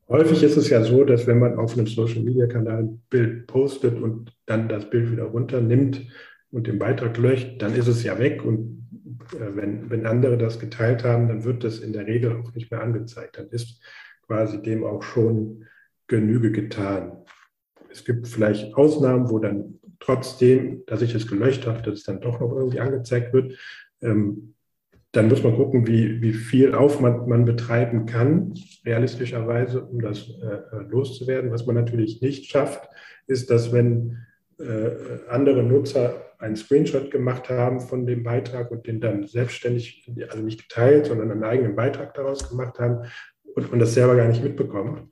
Häufig 0.09 0.41
ist 0.41 0.55
es 0.55 0.69
ja 0.69 0.83
so, 0.83 1.03
dass 1.03 1.27
wenn 1.27 1.39
man 1.39 1.57
auf 1.57 1.73
einem 1.73 1.87
Social-Media-Kanal 1.87 2.83
ein 2.83 3.01
Bild 3.09 3.47
postet 3.47 4.01
und 4.01 4.33
dann 4.45 4.69
das 4.69 4.89
Bild 4.89 5.11
wieder 5.11 5.25
runternimmt 5.25 6.01
und 6.51 6.67
den 6.67 6.79
Beitrag 6.79 7.17
löscht, 7.17 7.61
dann 7.61 7.75
ist 7.75 7.87
es 7.87 8.03
ja 8.03 8.17
weg. 8.17 8.45
Und 8.45 8.87
äh, 9.33 9.55
wenn, 9.55 9.89
wenn 9.89 10.05
andere 10.05 10.37
das 10.37 10.59
geteilt 10.59 11.03
haben, 11.03 11.27
dann 11.27 11.43
wird 11.43 11.63
das 11.63 11.79
in 11.79 11.91
der 11.91 12.07
Regel 12.07 12.37
auch 12.37 12.53
nicht 12.53 12.71
mehr 12.71 12.81
angezeigt. 12.81 13.37
Dann 13.37 13.49
ist 13.49 13.81
quasi 14.25 14.61
dem 14.61 14.85
auch 14.85 15.03
schon 15.03 15.65
Genüge 16.07 16.51
getan. 16.51 17.23
Es 17.91 18.05
gibt 18.05 18.27
vielleicht 18.27 18.75
Ausnahmen, 18.75 19.29
wo 19.29 19.39
dann 19.39 19.79
trotzdem, 19.99 20.83
dass 20.85 21.01
ich 21.01 21.13
es 21.15 21.27
gelöscht 21.27 21.65
habe, 21.65 21.81
dass 21.81 21.95
es 21.95 22.03
dann 22.03 22.21
doch 22.21 22.39
noch 22.39 22.55
irgendwie 22.55 22.79
angezeigt 22.79 23.33
wird. 23.33 23.57
Ähm, 24.01 24.53
dann 25.17 25.29
muss 25.29 25.43
man 25.43 25.55
gucken, 25.55 25.87
wie, 25.87 26.21
wie 26.21 26.31
viel 26.31 26.75
Aufwand 26.75 27.27
man 27.27 27.43
betreiben 27.43 28.05
kann, 28.05 28.53
realistischerweise, 28.85 29.83
um 29.83 29.99
das 29.99 30.29
äh, 30.29 30.77
loszuwerden. 30.87 31.51
Was 31.51 31.65
man 31.65 31.73
natürlich 31.73 32.21
nicht 32.21 32.45
schafft, 32.45 32.87
ist, 33.25 33.49
dass 33.49 33.73
wenn 33.73 34.19
äh, 34.59 34.91
andere 35.27 35.63
Nutzer 35.63 36.35
einen 36.37 36.55
Screenshot 36.55 37.09
gemacht 37.09 37.49
haben 37.49 37.79
von 37.79 38.05
dem 38.05 38.21
Beitrag 38.21 38.69
und 38.69 38.85
den 38.85 39.01
dann 39.01 39.25
selbstständig, 39.25 40.07
also 40.29 40.43
nicht 40.43 40.69
geteilt, 40.69 41.07
sondern 41.07 41.31
einen 41.31 41.43
eigenen 41.43 41.75
Beitrag 41.75 42.13
daraus 42.13 42.47
gemacht 42.47 42.77
haben 42.77 43.09
und 43.55 43.71
man 43.71 43.79
das 43.79 43.95
selber 43.95 44.15
gar 44.15 44.27
nicht 44.27 44.43
mitbekommt, 44.43 45.09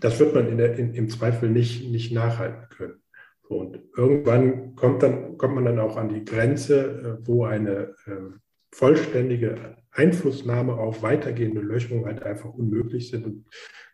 das 0.00 0.18
wird 0.18 0.34
man 0.34 0.48
in 0.48 0.58
der, 0.58 0.76
in, 0.76 0.94
im 0.94 1.08
Zweifel 1.08 1.48
nicht, 1.48 1.88
nicht 1.88 2.12
nachhalten 2.12 2.68
können. 2.76 3.00
Und 3.48 3.78
irgendwann 3.96 4.74
kommt, 4.74 5.04
dann, 5.04 5.38
kommt 5.38 5.54
man 5.54 5.64
dann 5.64 5.78
auch 5.78 5.96
an 5.96 6.08
die 6.08 6.24
Grenze, 6.24 7.18
äh, 7.22 7.26
wo 7.26 7.44
eine 7.44 7.94
ähm, 8.08 8.40
vollständige 8.70 9.76
Einflussnahme 9.90 10.74
auf 10.74 11.02
weitergehende 11.02 11.60
Löschungen 11.60 12.06
halt 12.06 12.22
einfach 12.22 12.50
unmöglich 12.50 13.10
sind. 13.10 13.26
Und 13.26 13.46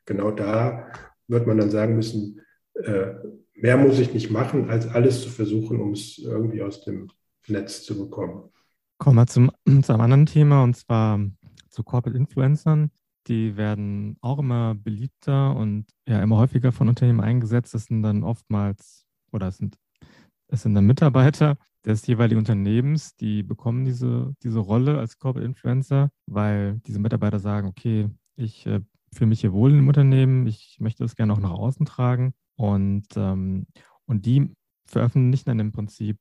genau 0.05 0.31
da 0.31 0.89
wird 1.29 1.47
man 1.47 1.59
dann 1.59 1.71
sagen 1.71 1.97
müssen, 1.97 2.41
äh, 2.75 3.15
mehr 3.55 3.77
muss 3.77 3.99
ich 3.99 4.13
nicht 4.13 4.31
machen, 4.31 4.69
als 4.69 4.87
alles 4.89 5.23
zu 5.23 5.31
versuchen, 5.31 5.81
um 5.81 5.93
es 5.93 6.19
irgendwie 6.19 6.63
aus 6.63 6.85
dem 6.85 7.09
Netz 7.49 7.85
zu 7.85 7.97
bekommen. 7.97 8.51
Kommen 8.99 9.17
wir 9.17 9.27
zum, 9.27 9.51
zum 9.83 10.01
anderen 10.01 10.27
Thema 10.27 10.63
und 10.63 10.77
zwar 10.77 11.21
zu 11.69 11.83
Corporate 11.83 12.19
Influencern. 12.19 12.91
Die 13.27 13.57
werden 13.57 14.17
auch 14.21 14.39
immer 14.39 14.75
beliebter 14.75 15.57
und 15.57 15.87
ja 16.07 16.23
immer 16.23 16.37
häufiger 16.37 16.73
von 16.73 16.89
Unternehmen 16.89 17.21
eingesetzt. 17.21 17.75
Das 17.75 17.87
sind 17.87 18.03
dann 18.03 18.23
oftmals 18.23 19.07
oder 19.33 19.49
es 19.49 19.57
sind, 19.57 19.77
es 20.49 20.63
sind 20.63 20.75
dann 20.75 20.87
Mitarbeiter, 20.87 21.57
des 21.85 22.07
jeweiligen 22.07 22.39
Unternehmens, 22.39 23.15
die 23.17 23.43
bekommen 23.43 23.85
diese, 23.85 24.35
diese 24.43 24.59
Rolle 24.59 24.99
als 24.99 25.19
Corporate 25.19 25.47
Influencer, 25.47 26.11
weil 26.27 26.81
diese 26.87 26.99
Mitarbeiter 26.99 27.39
sagen, 27.39 27.69
okay, 27.69 28.09
ich 28.37 28.67
äh, 28.67 28.81
fühle 29.13 29.29
mich 29.29 29.41
hier 29.41 29.53
wohl 29.53 29.73
im 29.73 29.89
Unternehmen, 29.89 30.47
ich 30.47 30.79
möchte 30.81 31.05
das 31.05 31.17
gerne 31.17 31.33
auch 31.33 31.41
nach 31.41 31.51
außen 31.51 31.87
tragen. 31.87 32.35
Und, 32.57 33.07
ähm, 33.17 33.67
und 34.07 34.27
die 34.27 34.51
veröffentlichen 34.87 35.47
dann 35.47 35.61
im 35.61 35.73
Prinzip 35.73 36.19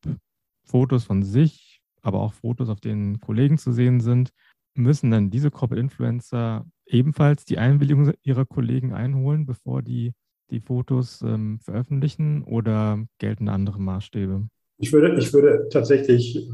Fotos 0.65 1.05
von 1.05 1.23
sich, 1.23 1.81
aber 2.01 2.19
auch 2.19 2.33
Fotos, 2.33 2.69
auf 2.69 2.79
denen 2.79 3.19
Kollegen 3.19 3.57
zu 3.57 3.71
sehen 3.71 3.99
sind, 3.99 4.31
müssen 4.75 5.11
dann 5.11 5.29
diese 5.29 5.51
Corporate 5.51 5.81
Influencer 5.81 6.65
ebenfalls 6.85 7.45
die 7.45 7.57
Einwilligung 7.57 8.11
ihrer 8.23 8.45
Kollegen 8.45 8.93
einholen, 8.93 9.45
bevor 9.45 9.81
die 9.81 10.13
die 10.49 10.59
Fotos 10.59 11.21
ähm, 11.21 11.59
veröffentlichen 11.59 12.43
oder 12.43 13.03
gelten 13.17 13.49
andere 13.49 13.79
Maßstäbe? 13.79 14.47
Ich 14.79 14.91
würde, 14.91 15.17
ich 15.17 15.33
würde 15.33 15.67
tatsächlich 15.69 16.49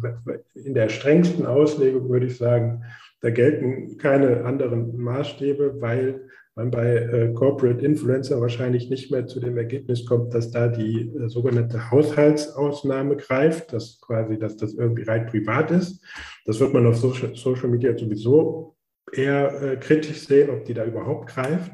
in 0.54 0.74
der 0.74 0.90
strengsten 0.90 1.46
Auslegung 1.46 2.10
würde 2.10 2.28
ich 2.28 2.38
sagen, 2.38 2.84
da 3.22 3.30
gelten 3.32 3.98
keine 3.98 4.46
anderen 4.46 4.98
Maßstäbe, 4.98 5.82
weil 5.82 6.30
man 6.56 6.72
bei 6.72 6.96
äh, 6.96 7.34
Corporate 7.34 7.86
Influencer 7.86 8.42
wahrscheinlich 8.42 8.90
nicht 8.90 9.12
mehr 9.12 9.28
zu 9.28 9.40
dem 9.40 9.58
Ergebnis 9.58 10.06
kommt, 10.06 10.34
dass 10.34 10.52
da 10.52 10.68
die 10.68 11.10
äh, 11.10 11.30
sogenannte 11.30 11.90
Haushaltsausnahme 11.90 13.16
greift, 13.16 13.72
dass 13.72 14.00
quasi, 14.02 14.38
dass 14.38 14.58
das 14.58 14.74
irgendwie 14.74 15.04
rein 15.04 15.26
privat 15.28 15.72
ist. 15.72 16.04
Das 16.46 16.60
wird 16.60 16.74
man 16.74 16.86
auf 16.86 16.98
Social, 16.98 17.70
Media 17.70 17.98
sowieso 17.98 18.76
eher 19.12 19.62
äh, 19.62 19.78
kritisch 19.78 20.28
sehen, 20.28 20.50
ob 20.50 20.66
die 20.66 20.74
da 20.74 20.86
überhaupt 20.86 21.30
greift. 21.30 21.72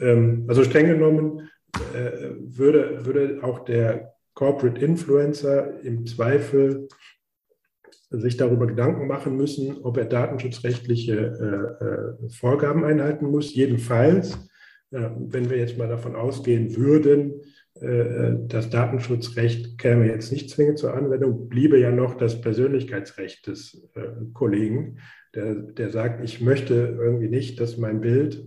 Ähm, 0.00 0.44
also 0.48 0.62
streng 0.64 0.86
genommen 0.86 1.48
würde, 2.38 3.06
würde 3.06 3.38
auch 3.42 3.64
der 3.64 4.11
Corporate 4.34 4.84
Influencer 4.84 5.80
im 5.82 6.06
Zweifel 6.06 6.88
sich 8.10 8.36
darüber 8.36 8.66
Gedanken 8.66 9.06
machen 9.06 9.36
müssen, 9.36 9.78
ob 9.82 9.96
er 9.96 10.04
datenschutzrechtliche 10.04 11.76
äh, 11.80 11.84
äh, 11.84 12.28
Vorgaben 12.30 12.84
einhalten 12.84 13.26
muss. 13.26 13.54
Jedenfalls, 13.54 14.34
äh, 14.90 15.08
wenn 15.16 15.48
wir 15.48 15.56
jetzt 15.56 15.78
mal 15.78 15.88
davon 15.88 16.14
ausgehen 16.14 16.76
würden, 16.76 17.40
äh, 17.74 18.34
das 18.48 18.68
Datenschutzrecht 18.68 19.78
käme 19.78 20.06
jetzt 20.06 20.30
nicht 20.30 20.50
zwingend 20.50 20.78
zur 20.78 20.94
Anwendung, 20.94 21.48
bliebe 21.48 21.78
ja 21.78 21.90
noch 21.90 22.16
das 22.16 22.40
Persönlichkeitsrecht 22.40 23.46
des 23.46 23.88
äh, 23.94 24.02
Kollegen, 24.34 24.98
der, 25.34 25.54
der 25.54 25.90
sagt, 25.90 26.22
ich 26.22 26.42
möchte 26.42 26.74
irgendwie 26.74 27.28
nicht, 27.28 27.60
dass 27.60 27.78
mein 27.78 28.02
Bild 28.02 28.46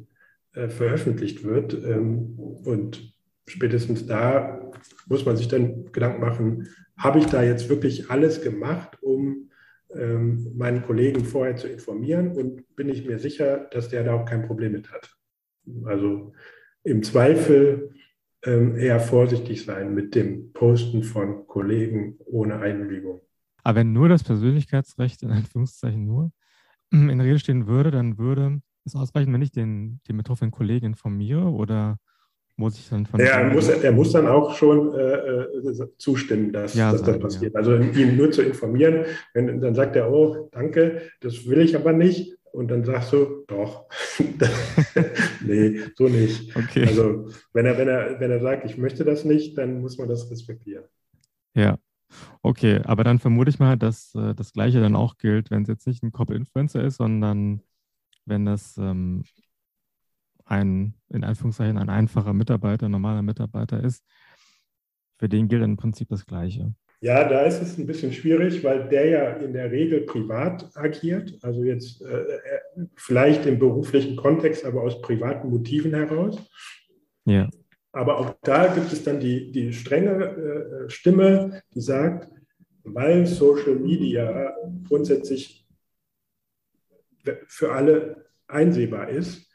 äh, 0.54 0.70
veröffentlicht 0.70 1.44
wird. 1.44 1.74
Ähm, 1.74 2.36
und 2.38 3.15
spätestens 3.48 4.06
da 4.06 4.72
muss 5.08 5.26
man 5.26 5.38
sich 5.38 5.48
dann 5.48 5.92
Gedanken 5.92 6.22
machen, 6.22 6.68
habe 6.98 7.20
ich 7.20 7.26
da 7.26 7.44
jetzt 7.44 7.70
wirklich 7.70 8.10
alles 8.10 8.42
gemacht, 8.42 8.98
um 9.02 9.50
ähm, 9.94 10.52
meinen 10.56 10.84
Kollegen 10.84 11.26
vorher 11.26 11.56
zu 11.56 11.68
informieren 11.68 12.32
und 12.32 12.76
bin 12.76 12.90
ich 12.90 13.06
mir 13.06 13.20
sicher, 13.20 13.68
dass 13.72 13.90
der 13.90 14.04
da 14.04 14.14
auch 14.14 14.26
kein 14.26 14.48
Problem 14.48 14.72
mit 14.72 14.92
hat. 14.92 15.16
Also 15.86 16.34
im 16.84 17.04
Zweifel 17.04 17.92
ähm, 18.44 18.76
eher 18.76 19.00
vorsichtig 19.00 19.66
sein 19.66 19.94
mit 19.94 20.16
dem 20.16 20.54
Posten 20.54 21.04
von 21.04 21.48
Kollegen 21.48 22.18
ohne 22.26 22.60
Einwilligung. 22.60 23.22
Aber 23.64 23.80
wenn 23.80 23.94
nur 23.94 24.10
das 24.10 24.24
Persönlichkeitsrecht 24.24 25.24
in 25.24 25.32
Anführungszeichen 25.32 26.06
nur 26.06 26.32
in 26.92 27.18
der 27.18 27.26
Rede 27.26 27.40
stehen 27.40 27.68
würde, 27.68 27.92
dann 27.92 28.18
würde 28.18 28.62
es 28.86 28.96
ausreichen, 28.96 29.34
wenn 29.34 29.42
ich 29.42 29.52
den, 29.52 30.00
den 30.08 30.18
betroffenen 30.18 30.52
Kollegen 30.52 30.86
informiere 30.86 31.50
oder 31.50 31.98
muss 32.58 32.78
ich 32.78 32.90
dann 32.90 33.06
von. 33.06 33.20
Ja, 33.20 33.40
er 33.40 33.54
muss, 33.54 33.68
er 33.68 33.92
muss 33.92 34.12
dann 34.12 34.28
auch 34.28 34.56
schon 34.56 34.94
äh, 34.94 35.00
äh 35.00 35.88
zustimmen, 35.98 36.54
dass, 36.54 36.74
ja, 36.74 36.92
dass 36.92 37.04
das 37.04 37.20
passiert. 37.20 37.54
Ja. 37.54 37.60
Also 37.60 37.76
ihn 37.76 38.16
nur 38.16 38.32
zu 38.32 38.42
informieren, 38.42 39.06
wenn, 39.34 39.60
dann 39.62 39.76
sagt 39.76 39.96
er, 39.96 40.12
oh, 40.12 40.50
danke, 40.52 41.02
das 41.22 41.48
will 41.48 41.60
ich 41.60 41.76
aber 41.76 41.94
nicht. 41.94 42.38
Und 42.52 42.70
dann 42.70 42.86
sagst 42.86 43.12
du, 43.12 43.44
doch. 43.48 43.86
nee, 45.46 45.82
so 45.96 46.08
nicht. 46.08 46.56
Okay. 46.56 46.86
Also 46.88 47.28
wenn 47.52 47.66
er, 47.66 47.78
wenn 47.78 47.90
er, 47.90 48.20
wenn 48.22 48.32
er 48.32 48.40
sagt, 48.40 48.64
ich 48.64 48.78
möchte 48.78 49.04
das 49.04 49.26
nicht, 49.26 49.58
dann 49.58 49.82
muss 49.82 49.98
man 49.98 50.08
das 50.08 50.32
respektieren. 50.32 50.86
Ja. 51.54 51.78
Okay, 52.42 52.80
aber 52.86 53.04
dann 53.04 53.20
vermute 53.20 53.50
ich 53.50 53.60
mal, 53.60 53.76
dass 53.76 54.16
äh, 54.16 54.34
das 54.34 54.54
Gleiche 54.54 54.80
dann 54.80 54.96
auch 54.96 55.18
gilt, 55.18 55.52
wenn 55.52 55.64
es 55.64 55.68
jetzt 55.68 55.86
nicht 55.86 56.02
ein 56.02 56.14
Cop-Influencer 56.14 56.82
ist, 56.82 56.96
sondern 56.98 57.62
wenn 58.26 58.46
das 58.46 58.78
ähm, 58.78 59.24
ein, 60.46 60.94
in 61.10 61.24
Anführungszeichen, 61.24 61.78
ein 61.78 61.90
einfacher 61.90 62.34
Mitarbeiter, 62.34 62.86
ein 62.86 62.92
normaler 62.92 63.22
Mitarbeiter 63.22 63.84
ist, 63.84 64.04
für 65.18 65.30
den 65.30 65.48
gilt 65.48 65.64
im 65.64 65.78
Prinzip 65.78 66.10
das 66.10 66.26
Gleiche. 66.26 66.74
Ja, 67.02 67.28
da 67.28 67.42
ist 67.42 67.62
es 67.62 67.78
ein 67.78 67.86
bisschen 67.86 68.14
schwierig, 68.14 68.64
weil 68.64 68.88
der 68.88 69.06
ja 69.08 69.30
in 69.34 69.54
der 69.54 69.72
Regel 69.72 70.02
privat 70.02 70.72
agiert, 70.76 71.38
also 71.42 71.64
jetzt 71.64 72.02
äh, 72.02 72.22
äh 72.22 72.40
vielleicht 72.96 73.46
im 73.46 73.60
beruflichen 73.60 74.16
Kontext, 74.16 74.66
aber 74.66 74.82
aus 74.82 75.02
privaten 75.02 75.50
Motiven 75.50 75.94
heraus. 75.94 76.38
Ja. 77.26 77.50
Aber 77.92 78.20
auch 78.20 78.36
da 78.44 78.74
gibt 78.74 78.92
es 78.92 79.04
dann 79.04 79.20
die, 79.20 79.52
die 79.52 79.72
strenge 79.72 80.26
äh, 80.26 80.90
Stimme, 80.90 81.62
die 81.74 81.82
sagt, 81.82 82.30
weil 82.84 83.26
Social 83.26 83.76
Media 83.76 84.54
grundsätzlich 84.88 85.66
für 87.48 87.72
alle 87.72 88.26
einsehbar 88.48 89.10
ist, 89.10 89.50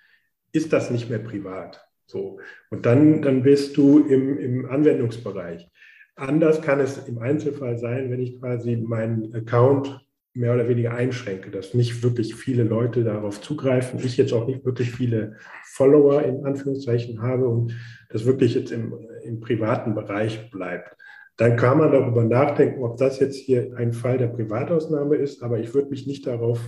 ist 0.53 0.73
das 0.73 0.91
nicht 0.91 1.11
mehr 1.11 1.19
privat. 1.19 1.87
So. 2.07 2.41
Und 2.71 2.87
dann, 2.87 3.23
dann 3.23 3.43
bist 3.43 3.77
du 3.77 4.01
im, 4.01 4.39
im 4.39 4.67
Anwendungsbereich. 4.71 5.71
Anders 6.17 6.61
kann 6.61 6.81
es 6.81 6.99
im 7.09 7.19
Einzelfall 7.19 7.79
sein, 7.79 8.11
wenn 8.11 8.21
ich 8.21 8.41
quasi 8.41 8.77
meinen 8.77 9.35
Account 9.35 10.05
mehr 10.33 10.55
oder 10.55 10.69
weniger 10.69 10.95
einschränke, 10.95 11.51
dass 11.51 11.75
nicht 11.75 12.03
wirklich 12.03 12.35
viele 12.35 12.63
Leute 12.63 13.05
darauf 13.05 13.41
zugreifen, 13.41 14.01
ich 14.03 14.17
jetzt 14.17 14.33
auch 14.33 14.47
nicht 14.47 14.65
wirklich 14.65 14.93
viele 14.93 15.37
Follower 15.65 16.23
in 16.23 16.45
Anführungszeichen 16.45 17.23
habe 17.23 17.49
und 17.49 17.77
das 18.11 18.27
wirklich 18.27 18.55
jetzt 18.55 18.71
im, 18.71 18.95
im 19.25 19.41
privaten 19.41 19.95
Bereich 19.95 20.51
bleibt. 20.51 20.97
Dann 21.37 21.57
kann 21.57 21.79
man 21.79 21.91
darüber 21.91 22.23
nachdenken, 22.25 22.83
ob 22.85 22.99
das 22.99 23.19
jetzt 23.19 23.37
hier 23.37 23.75
ein 23.77 23.93
Fall 23.93 24.19
der 24.19 24.29
Privatausnahme 24.29 25.17
ist, 25.17 25.43
aber 25.43 25.59
ich 25.59 25.73
würde 25.75 25.89
mich 25.89 26.07
nicht 26.07 26.27
darauf 26.27 26.61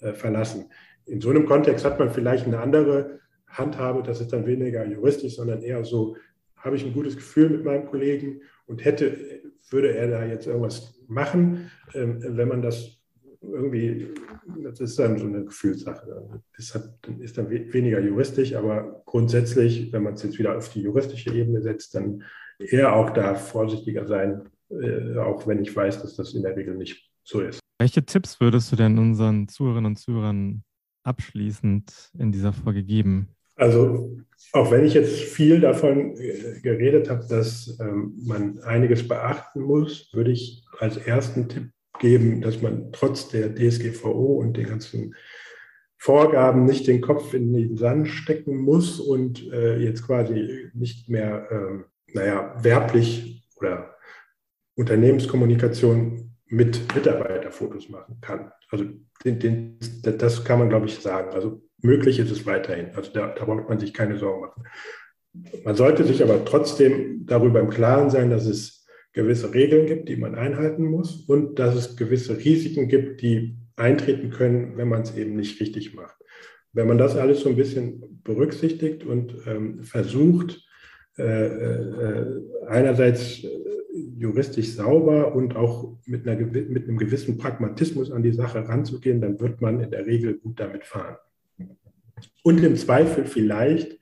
äh, 0.00 0.12
verlassen. 0.12 0.66
In 1.06 1.20
so 1.20 1.30
einem 1.30 1.46
Kontext 1.46 1.84
hat 1.84 1.98
man 1.98 2.10
vielleicht 2.10 2.46
eine 2.46 2.60
andere 2.60 3.20
Handhabe, 3.48 4.02
das 4.02 4.20
ist 4.20 4.32
dann 4.32 4.46
weniger 4.46 4.84
juristisch, 4.86 5.36
sondern 5.36 5.62
eher 5.62 5.84
so, 5.84 6.16
habe 6.56 6.76
ich 6.76 6.84
ein 6.84 6.92
gutes 6.92 7.16
Gefühl 7.16 7.50
mit 7.50 7.64
meinem 7.64 7.86
Kollegen 7.86 8.40
und 8.66 8.84
hätte, 8.84 9.16
würde 9.70 9.94
er 9.94 10.08
da 10.08 10.24
jetzt 10.24 10.46
irgendwas 10.46 11.00
machen, 11.08 11.70
ähm, 11.94 12.18
wenn 12.20 12.48
man 12.48 12.62
das 12.62 12.98
irgendwie, 13.42 14.08
das 14.62 14.80
ist 14.80 14.98
dann 14.98 15.18
so 15.18 15.26
eine 15.26 15.44
Gefühlssache. 15.44 16.40
Das 16.56 16.74
hat, 16.74 16.98
ist 17.18 17.36
dann 17.36 17.50
weniger 17.50 18.00
juristisch, 18.00 18.54
aber 18.54 19.02
grundsätzlich, 19.04 19.92
wenn 19.92 20.04
man 20.04 20.14
es 20.14 20.22
jetzt 20.22 20.38
wieder 20.38 20.56
auf 20.56 20.68
die 20.68 20.82
juristische 20.82 21.34
Ebene 21.34 21.60
setzt, 21.60 21.94
dann 21.94 22.22
eher 22.58 22.94
auch 22.94 23.10
da 23.10 23.34
vorsichtiger 23.34 24.06
sein, 24.06 24.48
äh, 24.70 25.16
auch 25.18 25.46
wenn 25.46 25.62
ich 25.62 25.74
weiß, 25.74 26.02
dass 26.02 26.14
das 26.14 26.34
in 26.34 26.42
der 26.42 26.56
Regel 26.56 26.76
nicht 26.76 27.10
so 27.24 27.40
ist. 27.40 27.60
Welche 27.80 28.04
Tipps 28.04 28.40
würdest 28.40 28.70
du 28.70 28.76
denn 28.76 28.98
unseren 28.98 29.48
Zuhörerinnen 29.48 29.92
und 29.92 29.96
Zuhörern 29.96 30.62
abschließend 31.04 32.10
in 32.18 32.32
dieser 32.32 32.52
Folge 32.52 32.82
geben? 32.82 33.28
Also 33.56 34.18
auch 34.52 34.70
wenn 34.70 34.84
ich 34.84 34.94
jetzt 34.94 35.20
viel 35.20 35.60
davon 35.60 36.14
geredet 36.62 37.08
habe, 37.10 37.26
dass 37.28 37.78
ähm, 37.80 38.14
man 38.24 38.58
einiges 38.60 39.06
beachten 39.06 39.60
muss, 39.60 40.10
würde 40.12 40.32
ich 40.32 40.64
als 40.78 40.96
ersten 40.96 41.48
Tipp 41.48 41.70
geben, 42.00 42.40
dass 42.40 42.60
man 42.60 42.90
trotz 42.92 43.28
der 43.28 43.54
DSGVO 43.54 44.40
und 44.40 44.56
den 44.56 44.68
ganzen 44.68 45.14
Vorgaben 45.98 46.64
nicht 46.64 46.88
den 46.88 47.00
Kopf 47.00 47.32
in 47.32 47.52
den 47.52 47.76
Sand 47.76 48.08
stecken 48.08 48.56
muss 48.56 48.98
und 48.98 49.50
äh, 49.52 49.78
jetzt 49.78 50.04
quasi 50.04 50.70
nicht 50.74 51.08
mehr, 51.08 51.46
äh, 51.50 52.12
naja, 52.12 52.56
werblich 52.60 53.48
oder 53.56 53.94
Unternehmenskommunikation 54.74 56.21
mit 56.52 56.94
Mitarbeiterfotos 56.94 57.88
machen 57.88 58.18
kann. 58.20 58.52
Also 58.70 58.84
den, 59.24 59.38
den, 59.38 59.78
das 60.02 60.44
kann 60.44 60.58
man, 60.58 60.68
glaube 60.68 60.84
ich, 60.84 60.96
sagen. 60.96 61.30
Also 61.32 61.62
möglich 61.80 62.18
ist 62.18 62.30
es 62.30 62.44
weiterhin. 62.44 62.90
Also 62.94 63.10
da, 63.10 63.28
da 63.28 63.46
braucht 63.46 63.70
man 63.70 63.78
sich 63.78 63.94
keine 63.94 64.18
Sorgen 64.18 64.42
machen. 64.42 64.64
Man 65.64 65.74
sollte 65.76 66.04
sich 66.04 66.22
aber 66.22 66.44
trotzdem 66.44 67.24
darüber 67.24 67.58
im 67.58 67.70
Klaren 67.70 68.10
sein, 68.10 68.28
dass 68.28 68.44
es 68.44 68.86
gewisse 69.14 69.54
Regeln 69.54 69.86
gibt, 69.86 70.10
die 70.10 70.16
man 70.16 70.34
einhalten 70.34 70.84
muss 70.84 71.24
und 71.26 71.58
dass 71.58 71.74
es 71.74 71.96
gewisse 71.96 72.36
Risiken 72.36 72.86
gibt, 72.86 73.22
die 73.22 73.56
eintreten 73.76 74.28
können, 74.28 74.76
wenn 74.76 74.88
man 74.88 75.02
es 75.02 75.16
eben 75.16 75.36
nicht 75.36 75.58
richtig 75.58 75.94
macht. 75.94 76.16
Wenn 76.74 76.86
man 76.86 76.98
das 76.98 77.16
alles 77.16 77.40
so 77.40 77.48
ein 77.48 77.56
bisschen 77.56 78.20
berücksichtigt 78.24 79.04
und 79.04 79.36
ähm, 79.46 79.84
versucht, 79.84 80.62
einerseits 82.68 83.44
juristisch 84.16 84.72
sauber 84.72 85.34
und 85.34 85.56
auch 85.56 85.98
mit, 86.06 86.26
einer, 86.26 86.40
mit 86.46 86.88
einem 86.88 86.96
gewissen 86.96 87.38
Pragmatismus 87.38 88.10
an 88.10 88.22
die 88.22 88.32
Sache 88.32 88.66
ranzugehen, 88.66 89.20
dann 89.20 89.38
wird 89.40 89.60
man 89.60 89.80
in 89.80 89.90
der 89.90 90.06
Regel 90.06 90.38
gut 90.38 90.58
damit 90.58 90.84
fahren. 90.86 91.16
Und 92.42 92.62
im 92.62 92.76
Zweifel 92.76 93.24
vielleicht 93.24 93.98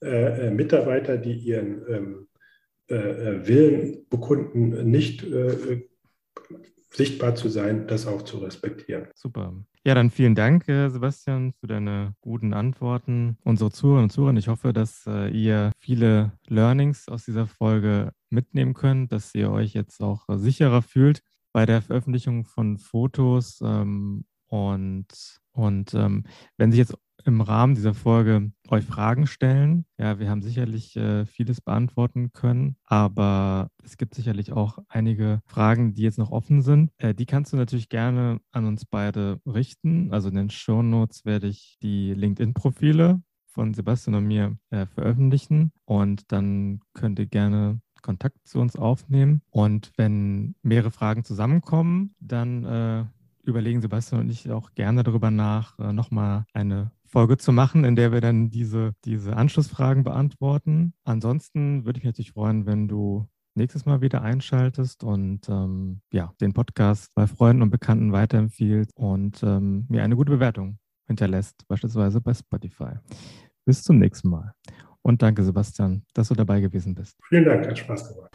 äh, 0.00 0.46
äh 0.46 0.50
Mitarbeiter, 0.50 1.18
die 1.18 1.34
ihren 1.34 1.82
ähm, 1.88 2.28
äh, 2.88 2.94
äh, 2.94 3.46
Willen 3.46 4.06
bekunden, 4.08 4.90
nicht 4.90 5.24
äh, 5.24 5.82
sichtbar 6.90 7.34
zu 7.34 7.48
sein, 7.48 7.86
das 7.86 8.06
auch 8.06 8.22
zu 8.22 8.38
respektieren. 8.38 9.08
Super. 9.14 9.54
Ja, 9.88 9.94
dann 9.94 10.10
vielen 10.10 10.34
Dank, 10.34 10.66
Sebastian, 10.66 11.54
für 11.54 11.66
deine 11.66 12.14
guten 12.20 12.52
Antworten. 12.52 13.38
Unsere 13.42 13.70
Zuhörer 13.70 14.02
und 14.02 14.12
Zuhörer, 14.12 14.36
ich 14.36 14.48
hoffe, 14.48 14.74
dass 14.74 15.06
ihr 15.06 15.72
viele 15.78 16.32
Learnings 16.46 17.08
aus 17.08 17.24
dieser 17.24 17.46
Folge 17.46 18.12
mitnehmen 18.28 18.74
könnt, 18.74 19.12
dass 19.12 19.34
ihr 19.34 19.50
euch 19.50 19.72
jetzt 19.72 20.02
auch 20.02 20.26
sicherer 20.28 20.82
fühlt 20.82 21.22
bei 21.54 21.64
der 21.64 21.80
Veröffentlichung 21.80 22.44
von 22.44 22.76
Fotos. 22.76 23.62
Ähm, 23.62 24.26
und 24.48 25.06
und 25.52 25.94
ähm, 25.94 26.24
wenn 26.58 26.70
sich 26.70 26.80
jetzt 26.80 26.94
im 27.28 27.42
Rahmen 27.42 27.74
dieser 27.74 27.92
Folge 27.92 28.50
euch 28.68 28.84
Fragen 28.84 29.26
stellen. 29.26 29.84
Ja, 29.98 30.18
wir 30.18 30.30
haben 30.30 30.40
sicherlich 30.40 30.96
äh, 30.96 31.26
vieles 31.26 31.60
beantworten 31.60 32.32
können, 32.32 32.76
aber 32.84 33.70
es 33.84 33.98
gibt 33.98 34.14
sicherlich 34.14 34.52
auch 34.52 34.78
einige 34.88 35.40
Fragen, 35.44 35.92
die 35.92 36.02
jetzt 36.02 36.18
noch 36.18 36.30
offen 36.30 36.62
sind. 36.62 36.90
Äh, 36.96 37.14
die 37.14 37.26
kannst 37.26 37.52
du 37.52 37.58
natürlich 37.58 37.90
gerne 37.90 38.40
an 38.50 38.64
uns 38.64 38.86
beide 38.86 39.40
richten. 39.46 40.10
Also 40.10 40.30
in 40.30 40.36
den 40.36 40.50
Show 40.50 40.82
Notes 40.82 41.26
werde 41.26 41.48
ich 41.48 41.76
die 41.82 42.14
LinkedIn-Profile 42.14 43.20
von 43.46 43.74
Sebastian 43.74 44.16
und 44.16 44.26
mir 44.26 44.56
äh, 44.70 44.86
veröffentlichen 44.86 45.72
und 45.84 46.32
dann 46.32 46.80
könnt 46.94 47.18
ihr 47.18 47.26
gerne 47.26 47.80
Kontakt 48.00 48.38
zu 48.46 48.58
uns 48.58 48.74
aufnehmen. 48.74 49.42
Und 49.50 49.92
wenn 49.96 50.54
mehrere 50.62 50.90
Fragen 50.90 51.24
zusammenkommen, 51.24 52.14
dann 52.20 52.64
äh, 52.64 53.04
überlegen 53.42 53.80
Sebastian 53.80 54.22
und 54.22 54.30
ich 54.30 54.50
auch 54.50 54.74
gerne 54.74 55.02
darüber 55.02 55.30
nach, 55.30 55.78
äh, 55.78 55.92
nochmal 55.92 56.46
eine 56.52 56.90
Folge 57.08 57.36
zu 57.36 57.52
machen, 57.52 57.84
in 57.84 57.96
der 57.96 58.12
wir 58.12 58.20
dann 58.20 58.50
diese, 58.50 58.92
diese 59.04 59.36
Anschlussfragen 59.36 60.04
beantworten. 60.04 60.94
Ansonsten 61.04 61.84
würde 61.84 61.98
ich 61.98 62.04
mich 62.04 62.12
natürlich 62.12 62.32
freuen, 62.32 62.66
wenn 62.66 62.88
du 62.88 63.26
nächstes 63.54 63.86
Mal 63.86 64.00
wieder 64.00 64.22
einschaltest 64.22 65.02
und 65.04 65.48
ähm, 65.48 66.00
ja, 66.12 66.32
den 66.40 66.52
Podcast 66.52 67.10
bei 67.14 67.26
Freunden 67.26 67.62
und 67.62 67.70
Bekannten 67.70 68.12
weiterempfiehlst 68.12 68.92
und 68.96 69.42
ähm, 69.42 69.86
mir 69.88 70.02
eine 70.02 70.16
gute 70.16 70.32
Bewertung 70.32 70.78
hinterlässt, 71.06 71.66
beispielsweise 71.66 72.20
bei 72.20 72.34
Spotify. 72.34 72.94
Bis 73.64 73.82
zum 73.82 73.98
nächsten 73.98 74.30
Mal. 74.30 74.52
Und 75.02 75.22
danke, 75.22 75.42
Sebastian, 75.42 76.04
dass 76.14 76.28
du 76.28 76.34
dabei 76.34 76.60
gewesen 76.60 76.94
bist. 76.94 77.18
Vielen 77.28 77.44
Dank, 77.44 77.66
hat 77.66 77.78
Spaß 77.78 78.14
gemacht. 78.14 78.30